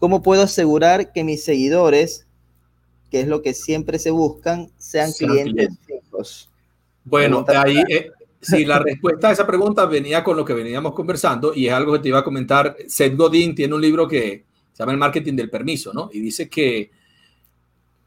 [0.01, 2.27] ¿Cómo puedo asegurar que mis seguidores,
[3.09, 6.51] que es lo que siempre se buscan, sean, clientes, fijos?
[7.05, 8.11] Bueno, ahí, eh,
[8.41, 11.93] si la respuesta a esa pregunta venía con lo que veníamos conversando y es algo
[11.93, 12.77] que te iba a comentar.
[12.89, 16.11] Seth Godin tiene un libro que se llama El Marketing del Permiso, ¿no?
[16.13, 16.91] Y dice que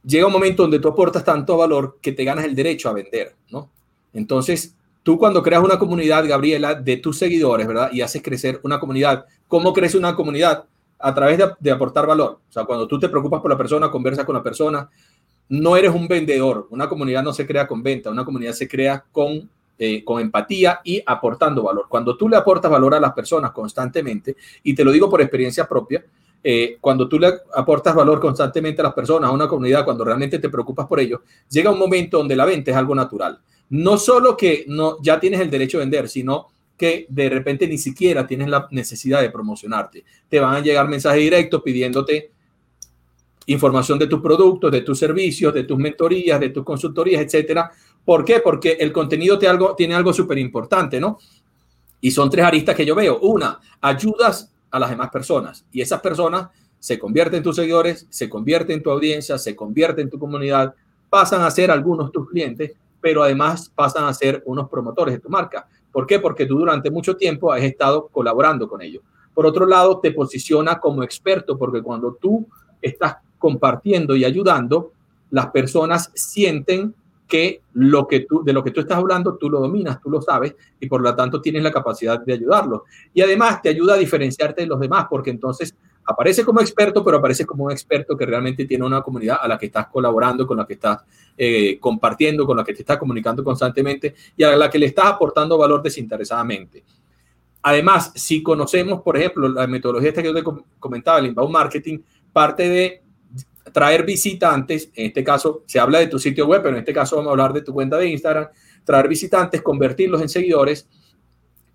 [0.04, 3.36] llega un momento donde tú aportas tanto valor que te ganas el derecho a vender,
[3.50, 3.70] ¿no?
[4.14, 7.90] Entonces, Tú cuando creas una comunidad, Gabriela, de tus seguidores, ¿verdad?
[7.92, 9.26] Y haces crecer una comunidad.
[9.48, 10.66] ¿Cómo crece una comunidad?
[11.00, 12.40] A través de, aportar valor.
[12.48, 14.88] O sea, cuando tú te preocupas por la persona, conversas con la persona,
[15.50, 16.68] no eres un vendedor.
[16.70, 19.50] Una comunidad no se crea con venta, una comunidad se crea con,
[19.80, 21.88] eh, con empatía y aportando valor.
[21.90, 25.68] Cuando tú le aportas valor a las personas constantemente, y te lo digo por experiencia
[25.68, 26.06] propia,
[26.44, 30.40] eh, cuando tú le aportas valor constantemente a las personas, a una comunidad, cuando realmente
[30.40, 33.40] te preocupas por ellos, llega un momento donde la venta es algo natural
[33.72, 37.78] no solo que no, ya tienes el derecho a vender, sino que de repente ni
[37.78, 40.04] siquiera tienes la necesidad de promocionarte.
[40.28, 42.32] Te van a llegar mensajes directos pidiéndote
[43.46, 47.72] información de tus productos, de tus servicios, de tus mentorías, de tus consultorías, etcétera.
[48.04, 48.42] ¿Por qué?
[48.42, 51.18] Porque el contenido te algo, tiene algo súper importante, ¿no?
[52.02, 53.20] Y son tres aristas que yo veo.
[53.20, 56.48] Una, ayudas a las demás personas y esas personas
[56.80, 60.74] se convierten en tus seguidores, se convierten en tu audiencia, se convierten en tu comunidad,
[61.10, 65.30] pasan a ser algunos tus clientes pero además pasan a ser unos promotores de tu
[65.30, 65.68] marca.
[65.92, 66.20] ¿Por qué?
[66.20, 69.04] Porque tú durante mucho tiempo has estado colaborando con ellos.
[69.34, 72.48] Por otro lado, te posiciona como experto, porque cuando tú
[72.82, 74.92] estás compartiendo y ayudando,
[75.32, 76.94] las personas sienten
[77.32, 80.22] que lo que tú, de lo que tú estás hablando, tú lo dominas, tú lo
[80.22, 82.82] sabes y por lo tanto tienes la capacidad de ayudarlos.
[83.14, 85.74] Y además te ayuda a diferenciarte de los demás, porque entonces
[86.04, 89.58] aparece como experto, pero aparece como un experto que realmente tiene una comunidad a la
[89.58, 91.06] que estás colaborando, con la que estás
[91.38, 95.06] eh, compartiendo, con la que te estás comunicando constantemente y a la que le estás
[95.06, 96.84] aportando valor desinteresadamente.
[97.62, 100.44] Además, si conocemos, por ejemplo, la metodología que yo te
[100.80, 102.00] comentaba, el inbound marketing,
[102.34, 103.04] parte de
[103.72, 107.16] traer visitantes, en este caso se habla de tu sitio web, pero en este caso
[107.16, 108.48] vamos a hablar de tu cuenta de Instagram,
[108.84, 110.88] traer visitantes, convertirlos en seguidores,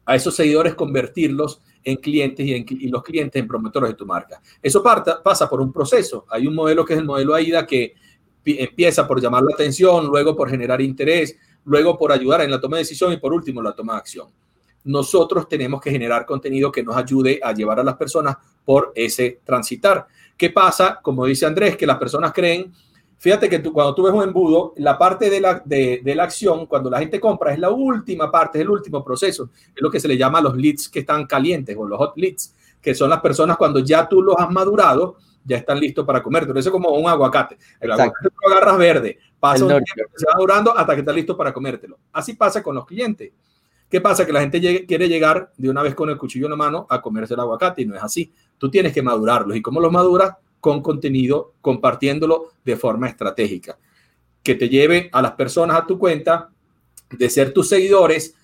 [0.05, 4.40] a esos seguidores convertirlos en clientes y, los clientes en promotores de tu marca.
[4.61, 6.26] Eso pasa por un proceso.
[6.30, 7.94] Hay un modelo que es el modelo AIDA que
[8.44, 12.76] empieza por llamar la atención, luego por generar interés, luego por ayudar en la toma
[12.76, 14.28] de decisión y por último la toma de acción.
[14.87, 19.41] Nosotros tenemos que generar contenido que nos ayude a llevar a las personas por ese
[19.45, 20.07] transitar.
[20.37, 20.99] ¿Qué pasa?
[21.03, 22.72] Como dice Andrés, que las personas creen
[23.18, 26.66] Fíjate que tú, cuando tú ves un embudo, la parte de la, de, la acción,
[26.66, 29.51] cuando la gente compra, es la última parte, es el último proceso.
[29.74, 32.55] Es lo que se le llama los leads que están calientes o los hot leads,
[32.80, 36.45] que son las personas cuando ya tú los has madurado, ya están listos para comer.
[36.45, 37.57] Eso es como un aguacate.
[37.80, 41.37] El aguacate lo agarras verde, pasa un tiempo, se va durando hasta que está listo
[41.37, 41.99] para comértelo.
[42.12, 43.32] Así pasa con los clientes.
[43.89, 44.26] ¿Qué pasa?
[44.26, 47.01] Que la gente quiere llegar de una vez con el cuchillo en la mano a
[47.01, 48.32] comerse el aguacate y no es así.
[48.59, 49.57] Tú tienes que madurarlos.
[49.57, 50.34] ¿Y cómo los maduras?
[50.66, 53.78] con contenido, compartiéndolo de forma estratégica,
[54.43, 56.51] que te lleve a las personas a tu cuenta,
[57.09, 58.34] de ser tus seguidores,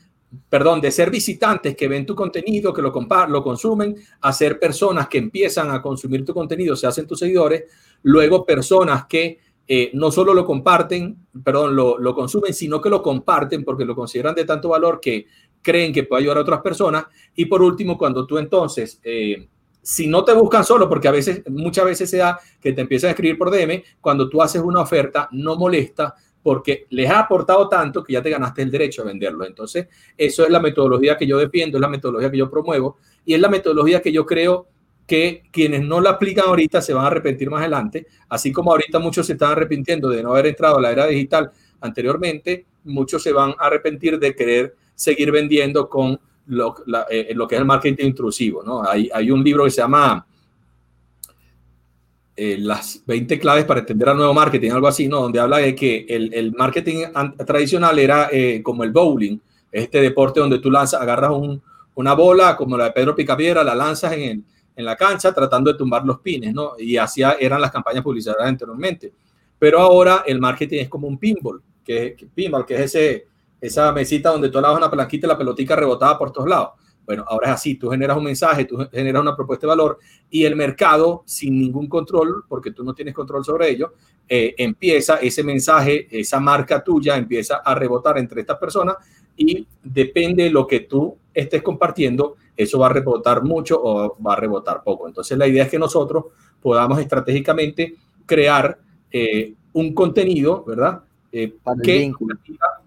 [0.49, 2.93] perdón, de ser visitantes que ven tu contenido, que lo,
[3.29, 7.65] lo consumen, a ser personas que empiezan a consumir tu contenido, se hacen tus seguidores,
[8.03, 13.03] luego personas que eh, no solo lo comparten, perdón, lo, lo, consumen, sino que lo
[13.03, 15.27] comparten porque lo consideran de tanto valor que
[15.63, 17.07] creen que puede ayudar a otras personas.
[17.35, 19.49] Y por último, cuando tú entonces eh,
[19.83, 23.09] si no te buscan solo, porque a veces, muchas veces se da que te empiezan
[23.09, 27.69] a escribir por DM, cuando tú haces una oferta, no molesta porque les ha aportado
[27.69, 29.45] tanto que ya te ganaste el derecho a venderlo.
[29.47, 29.87] Entonces,
[30.17, 33.41] eso es la metodología que yo defiendo, es la metodología que yo promuevo y es
[33.41, 34.67] la metodología que yo creo
[35.07, 38.99] que quienes no la aplican ahorita se van a arrepentir más adelante, así como ahorita
[38.99, 41.51] muchos se están arrepintiendo de no haber entrado a la era digital
[41.81, 46.75] anteriormente, muchos se van a arrepentir de querer seguir vendiendo con lo,
[47.11, 48.63] eh, lo, que es el marketing intrusivo.
[48.63, 48.83] ¿no?
[48.89, 50.27] Hay, hay un libro que se llama
[52.37, 55.21] eh, Las 20 claves para entender al nuevo marketing, algo así, ¿no?
[55.21, 57.05] donde habla de que el, el marketing
[57.47, 59.39] tradicional era eh, como el bowling,
[59.71, 61.63] este deporte donde tú lanzas, agarras un,
[61.95, 64.45] una bola como la de Pedro Picapiedra, la lanzas en,
[64.75, 66.73] en la cancha tratando de tumbar los pines, ¿no?
[66.79, 69.13] Y así eran las campañas publicitarias anteriormente.
[69.59, 73.27] Pero ahora el marketing es como un pinball, que, que pinball, que es ese
[73.63, 76.71] esa mesita donde tú dabas una palanquita y la pelotica rebotaba por todos lados.
[77.07, 79.99] Bueno, ahora es así, tú generas un mensaje, tú generas una propuesta de valor
[80.29, 83.95] y el mercado, sin ningún control, porque tú no tienes control sobre ello,
[84.29, 88.97] eh, empieza ese mensaje, esa marca tuya empieza a rebotar entre estas personas
[89.37, 94.35] y depende de lo que tú estés compartiendo, eso va a rebotar mucho o va
[94.35, 95.09] a rebotar poco.
[95.09, 96.25] Entonces la idea es que nosotros
[96.61, 97.95] podamos estratégicamente
[98.27, 98.79] crear
[99.11, 101.03] eh, un contenido, ¿verdad?
[101.33, 102.13] Eh, que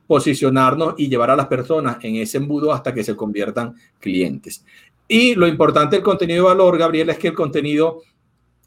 [0.08, 4.64] posicionarnos y llevar a las personas en ese embudo hasta que se conviertan clientes.
[5.08, 8.02] Y lo importante del contenido de valor, Gabriel, es que el contenido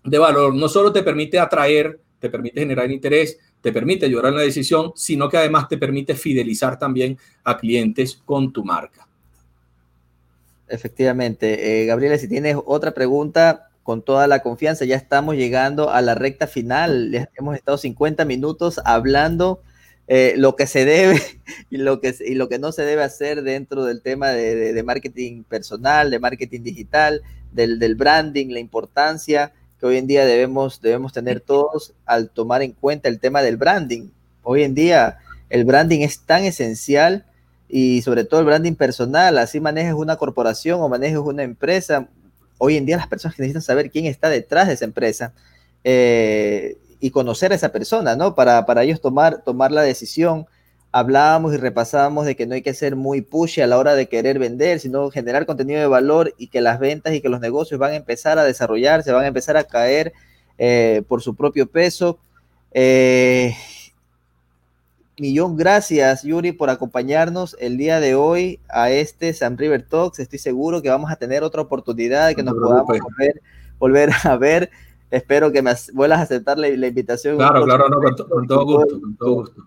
[0.04, 4.36] de valor no solo te permite atraer, te permite generar interés, te permite ayudar en
[4.36, 9.07] la decisión, sino que además te permite fidelizar también a clientes con tu marca.
[10.68, 11.82] Efectivamente.
[11.82, 16.14] Eh, Gabriela, si tienes otra pregunta, con toda la confianza, ya estamos llegando a la
[16.14, 17.10] recta final.
[17.10, 19.62] Ya hemos estado 50 minutos hablando
[20.08, 21.22] eh, lo que se debe
[21.70, 25.42] y lo que, y lo que no se debe hacer dentro del tema de, marketing
[25.42, 31.14] personal, de marketing digital, del, del, branding, la importancia que hoy en día debemos, debemos
[31.14, 34.10] tener todos al tomar en cuenta el tema del branding.
[34.42, 35.16] Hoy en día
[35.48, 37.24] el branding es tan esencial
[37.68, 42.08] y sobre todo el branding personal, así manejes una corporación o manejes una empresa.
[42.56, 45.32] Hoy en día las personas que necesitan saber quién está detrás de esa empresa
[45.84, 48.34] eh, y conocer a esa persona, ¿no?
[48.34, 50.46] Para, para ellos tomar, tomar la decisión.
[50.90, 54.08] Hablábamos y repasábamos de que no hay que ser muy pushy a la hora de
[54.08, 57.78] querer vender, sino generar contenido de valor y que las ventas y que los negocios
[57.78, 60.14] van a empezar a desarrollarse, van a empezar a caer
[60.56, 62.18] eh, por su propio peso.
[62.72, 63.54] Eh,
[65.18, 70.18] millón gracias, Yuri, por acompañarnos el día de hoy a este Sam River Talks.
[70.18, 72.86] Estoy seguro que vamos a tener otra oportunidad de que nos podamos
[73.78, 74.70] volver, a ver.
[75.10, 77.36] Espero que me vuelvas a aceptar la, invitación.
[77.36, 79.66] Claro, claro, no, con, todo gusto, con todo gusto.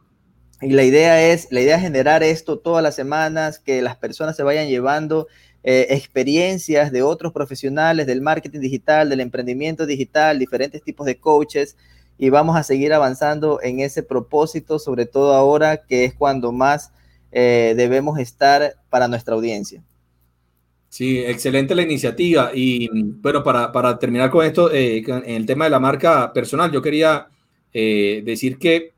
[0.62, 4.36] Y la idea es, la idea es generar esto todas las semanas, que las personas
[4.36, 5.28] se vayan llevando
[5.64, 11.76] eh, experiencias de otros profesionales del marketing digital, del emprendimiento digital, diferentes tipos de coaches
[12.22, 16.93] y vamos a seguir avanzando en ese propósito, sobre todo ahora que es cuando más
[17.32, 19.84] eh, debemos estar para nuestra audiencia.
[20.88, 22.51] Sí, excelente la iniciativa.
[22.53, 26.72] Y bueno, para, para terminar con esto, eh, en el tema de la marca personal,
[26.72, 27.28] yo quería
[27.74, 28.93] eh, decir que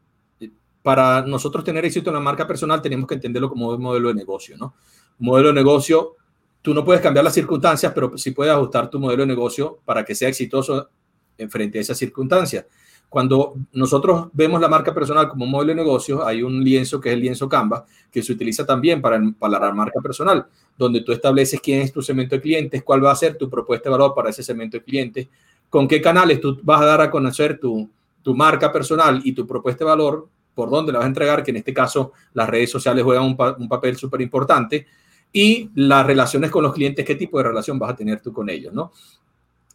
[0.82, 4.16] para nosotros tener éxito en la marca personal tenemos que entenderlo como un modelo de
[4.16, 4.76] negocio, ¿no?
[5.20, 6.18] Modelo de negocio,
[6.62, 10.04] tú no puedes cambiar las circunstancias, pero sí puedes ajustar tu modelo de negocio para
[10.04, 10.90] que sea exitoso
[11.38, 12.66] en frente a esas circunstancias.
[13.14, 17.10] Cuando nosotros vemos la marca personal como un modelo de negocio, hay un lienzo que
[17.10, 21.12] es el lienzo Canva, que se utiliza también para, para la marca personal, donde tú
[21.12, 24.16] estableces quién es tu segmento de clientes, cuál va a ser tu propuesta de valor
[24.16, 25.28] para ese segmento de clientes,
[25.70, 27.88] con qué canales tú vas a dar a conocer tu,
[28.24, 31.52] tu marca personal y tu propuesta de valor, por dónde la vas a entregar, que
[31.52, 34.88] en este caso las redes sociales juegan un, un papel súper importante,
[35.32, 38.50] y las relaciones con los clientes, qué tipo de relación vas a tener tú con
[38.50, 38.92] ellos, ¿no?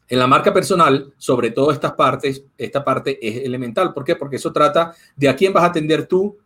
[0.09, 3.93] En la marca personal, sobre todo estas partes, esta parte es elemental.
[3.93, 4.17] ¿Por qué?
[4.17, 6.39] Porque eso trata de a quién vas a atender tú,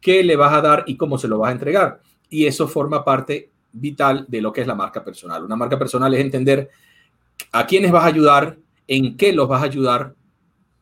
[0.00, 2.00] qué le vas a dar y cómo se lo vas a entregar.
[2.28, 5.44] Y eso forma parte vital de lo que es la marca personal.
[5.44, 6.70] Una marca personal es entender
[7.52, 8.56] a quiénes vas a ayudar,
[8.88, 10.14] en qué los vas a ayudar,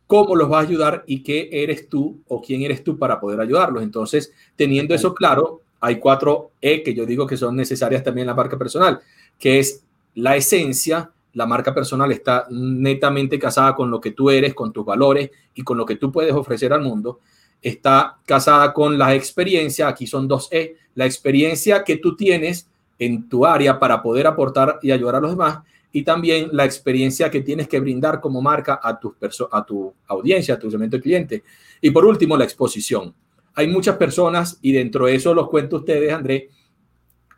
[0.07, 3.41] cómo los vas a ayudar y qué eres tú o quién eres tú para poder
[3.41, 3.83] ayudarlos.
[3.83, 8.29] Entonces, teniendo eso claro, hay cuatro E que yo digo que son necesarias también en
[8.29, 9.01] la marca personal,
[9.39, 14.55] que es la esencia, la marca personal está netamente casada con lo que tú eres,
[14.55, 17.21] con tus valores y con lo que tú puedes ofrecer al mundo.
[17.61, 22.69] Está casada con la experiencia, aquí son dos E, la experiencia que tú tienes
[22.99, 25.61] en tu área para poder aportar y ayudar a los demás
[25.93, 29.15] y también la experiencia que tienes que brindar como marca a tu,
[29.51, 31.43] a tu audiencia, a tu segmento de cliente.
[31.81, 33.15] Y por último, la exposición.
[33.55, 36.49] Hay muchas personas y dentro de eso los cuento ustedes, André,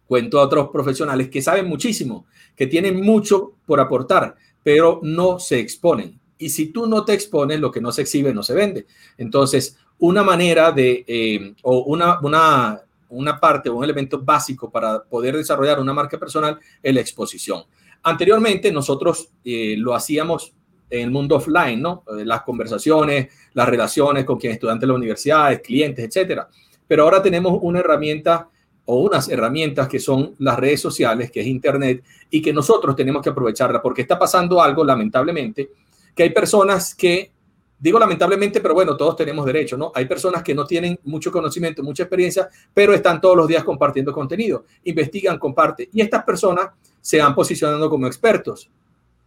[0.06, 2.26] cuento a otros profesionales que saben muchísimo,
[2.56, 6.20] que tienen mucho por aportar, pero no se exponen.
[6.38, 8.86] Y si tú no te expones, lo que no se exhibe no se vende.
[9.16, 15.02] Entonces, una manera de, eh, o una, una, una parte o un elemento básico para
[15.02, 17.62] poder desarrollar una marca personal es la exposición.
[18.02, 20.52] Anteriormente nosotros eh, lo hacíamos
[20.90, 22.04] en el mundo offline, ¿no?
[22.18, 26.48] Eh, las conversaciones, las relaciones con quienes estudiantes de la universidad, clientes, etcétera.
[26.86, 28.48] Pero ahora tenemos una herramienta
[28.86, 33.22] o unas herramientas que son las redes sociales, que es Internet, y que nosotros tenemos
[33.22, 35.70] que aprovecharla, porque está pasando algo, lamentablemente,
[36.14, 37.30] que hay personas que,
[37.78, 39.90] digo lamentablemente, pero bueno, todos tenemos derecho, ¿no?
[39.94, 44.12] Hay personas que no tienen mucho conocimiento, mucha experiencia, pero están todos los días compartiendo
[44.12, 46.68] contenido, investigan, comparten, y estas personas
[47.00, 48.70] se van posicionando como expertos.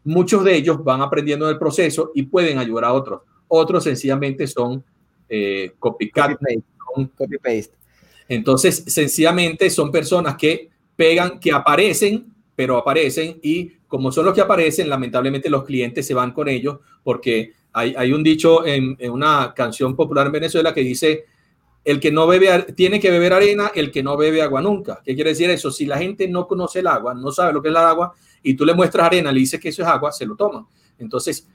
[0.03, 3.22] Muchos de ellos van aprendiendo del proceso y pueden ayudar a otros.
[3.47, 4.84] Otros sencillamente son
[5.28, 6.39] eh, copycat.
[7.16, 7.76] Copy-paste.
[8.30, 14.41] Entonces, sencillamente son personas que pegan, que aparecen, pero aparecen y como son los que
[14.41, 19.53] aparecen, lamentablemente los clientes se van con ellos porque hay, un dicho en, en, una
[19.55, 21.25] canción popular en Venezuela que dice,
[21.86, 24.99] el que no bebe, tiene que beber arena, el que no bebe agua nunca.
[25.05, 25.69] ¿Qué quiere decir eso?
[25.69, 28.55] Si la gente no conoce el agua, no sabe lo que es la agua, y
[28.55, 30.67] tú le muestras arena, le dices que eso es agua, se lo toma.
[30.97, 31.47] Entonces,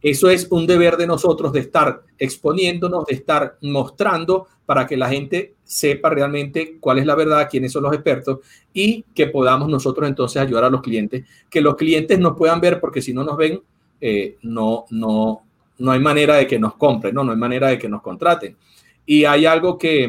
[0.00, 5.08] eso es un deber de nosotros de estar exponiéndonos, de estar mostrando para que la
[5.08, 8.38] gente sepa realmente cuál es la verdad, quiénes son los expertos
[8.72, 12.80] y que podamos nosotros entonces ayudar a los clientes, que los clientes nos puedan ver
[12.80, 13.60] porque si no nos ven,
[14.00, 15.42] eh, no, no,
[15.78, 18.56] no hay manera de que nos compren, no, no hay manera de que nos contraten.
[19.04, 20.08] Y hay algo que,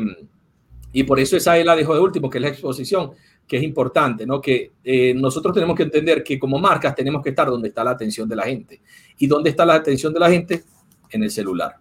[0.94, 3.12] y por eso esa la dejo de último, que es la exposición
[3.48, 4.42] que es importante, ¿no?
[4.42, 7.92] Que eh, nosotros tenemos que entender que como marcas tenemos que estar donde está la
[7.92, 8.82] atención de la gente.
[9.18, 10.64] ¿Y dónde está la atención de la gente?
[11.10, 11.76] En el celular.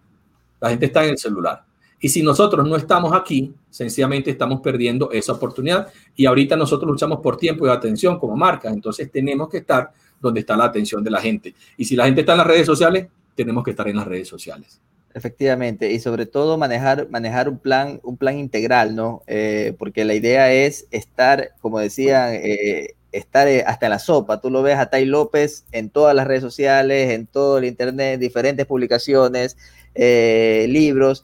[0.61, 1.65] La gente está en el celular.
[1.99, 5.87] Y si nosotros no estamos aquí, sencillamente estamos perdiendo esa oportunidad.
[6.15, 8.73] Y ahorita nosotros luchamos por tiempo y atención como marcas.
[8.73, 11.55] Entonces tenemos que estar donde está la atención de la gente.
[11.75, 14.27] Y si la gente está en las redes sociales, tenemos que estar en las redes
[14.27, 14.79] sociales.
[15.13, 19.23] Efectivamente, y sobre todo manejar, manejar un, plan, un plan integral, ¿no?
[19.25, 24.41] Eh, porque la idea es estar, como decían, eh, estar eh, hasta en la sopa.
[24.41, 28.19] Tú lo ves a Tai López en todas las redes sociales, en todo el Internet,
[28.19, 29.57] diferentes publicaciones,
[29.95, 31.23] libros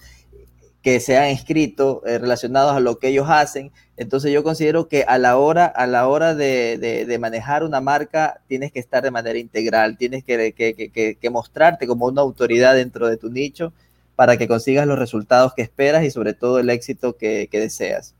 [0.83, 3.71] que se han escrito relacionados a lo que ellos hacen.
[3.95, 8.73] Entonces yo considero que a la hora, a la hora de, manejar una marca tienes
[8.73, 13.29] que estar de manera integral, tienes que, que, mostrarte como una autoridad dentro de tu
[13.29, 13.71] nicho
[14.17, 18.13] para que consigas los resultados que esperas y sobre todo el éxito que, deseas.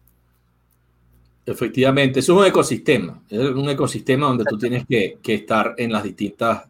[1.45, 6.63] Efectivamente, es un ecosistema, es un ecosistema donde tú tienes que, estar en las distintas,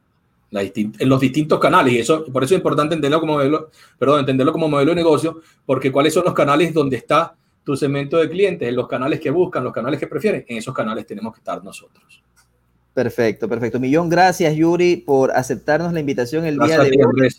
[0.54, 4.52] en los distintos canales y eso, por eso es importante entenderlo como modelo, perdón, entenderlo
[4.52, 8.68] como modelo de negocio, porque cuáles son los canales donde está tu segmento de clientes,
[8.68, 11.64] en los canales que buscan, los canales que prefieren, en esos canales tenemos que estar
[11.64, 12.22] nosotros.
[12.94, 13.80] Perfecto, perfecto.
[13.80, 17.30] Millón gracias, Yuri, por aceptarnos la invitación el día de hoy.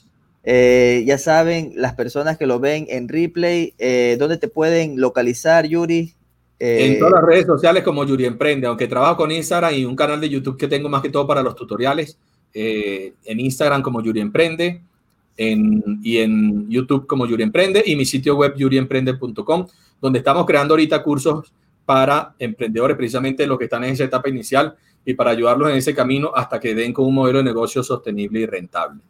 [0.47, 5.67] Eh, ya saben, las personas que lo ven en replay, eh, ¿dónde te pueden localizar,
[5.67, 6.15] Yuri?
[6.59, 9.97] en eh, todas las redes sociales como Yuri Emprende, aunque trabajo con Instagram y un
[9.97, 12.17] canal de YouTube que tengo más que todo para los tutoriales.
[12.55, 14.81] En Instagram como Yuri Emprende
[15.37, 19.67] y en YouTube como Yuri Emprende y mi sitio web yuriemprende.com,
[20.01, 21.53] donde estamos creando ahorita cursos
[21.85, 25.95] para emprendedores, precisamente los que están en esa etapa inicial y para ayudarlos en ese
[25.95, 29.01] camino hasta que den con un modelo de negocio sostenible y rentable.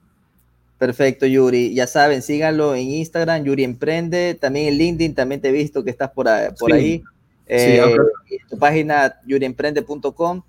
[0.78, 1.72] Perfecto, Yuri.
[1.72, 4.34] Ya saben, síganlo en Instagram, Yuri Emprende.
[4.34, 6.26] También en LinkedIn, también te he visto que estás por,
[6.58, 7.02] por ahí.
[7.46, 7.94] Eh,
[8.50, 10.42] tu página yuriemprende.com.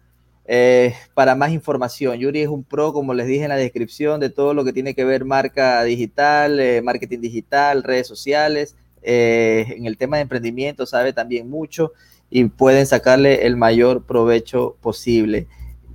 [0.48, 4.30] Eh, para más información, Yuri es un pro, como les dije en la descripción, de
[4.30, 8.76] todo lo que tiene que ver marca digital, eh, marketing digital, redes sociales.
[9.08, 11.93] en el tema de emprendimiento sabe también mucho
[12.30, 15.48] y pueden sacarle el mayor provecho posible.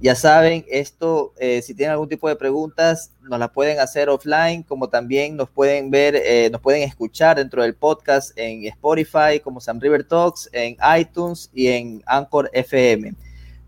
[0.03, 4.62] Ya saben, esto, eh, si tienen algún tipo de preguntas, nos las pueden hacer offline,
[4.62, 9.61] como también nos pueden ver, eh, nos pueden escuchar dentro del podcast en Spotify, como
[9.61, 13.12] Sam River Talks, en iTunes y en Anchor FM.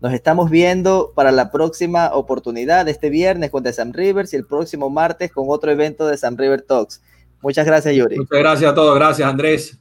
[0.03, 4.45] Nos estamos viendo para la próxima oportunidad, este viernes con The Sam Rivers y el
[4.45, 7.01] próximo martes con otro evento de Sam River Talks.
[7.41, 8.17] Muchas gracias, Yuri.
[8.17, 8.95] Muchas gracias a todos.
[8.95, 9.79] Gracias, Andrés.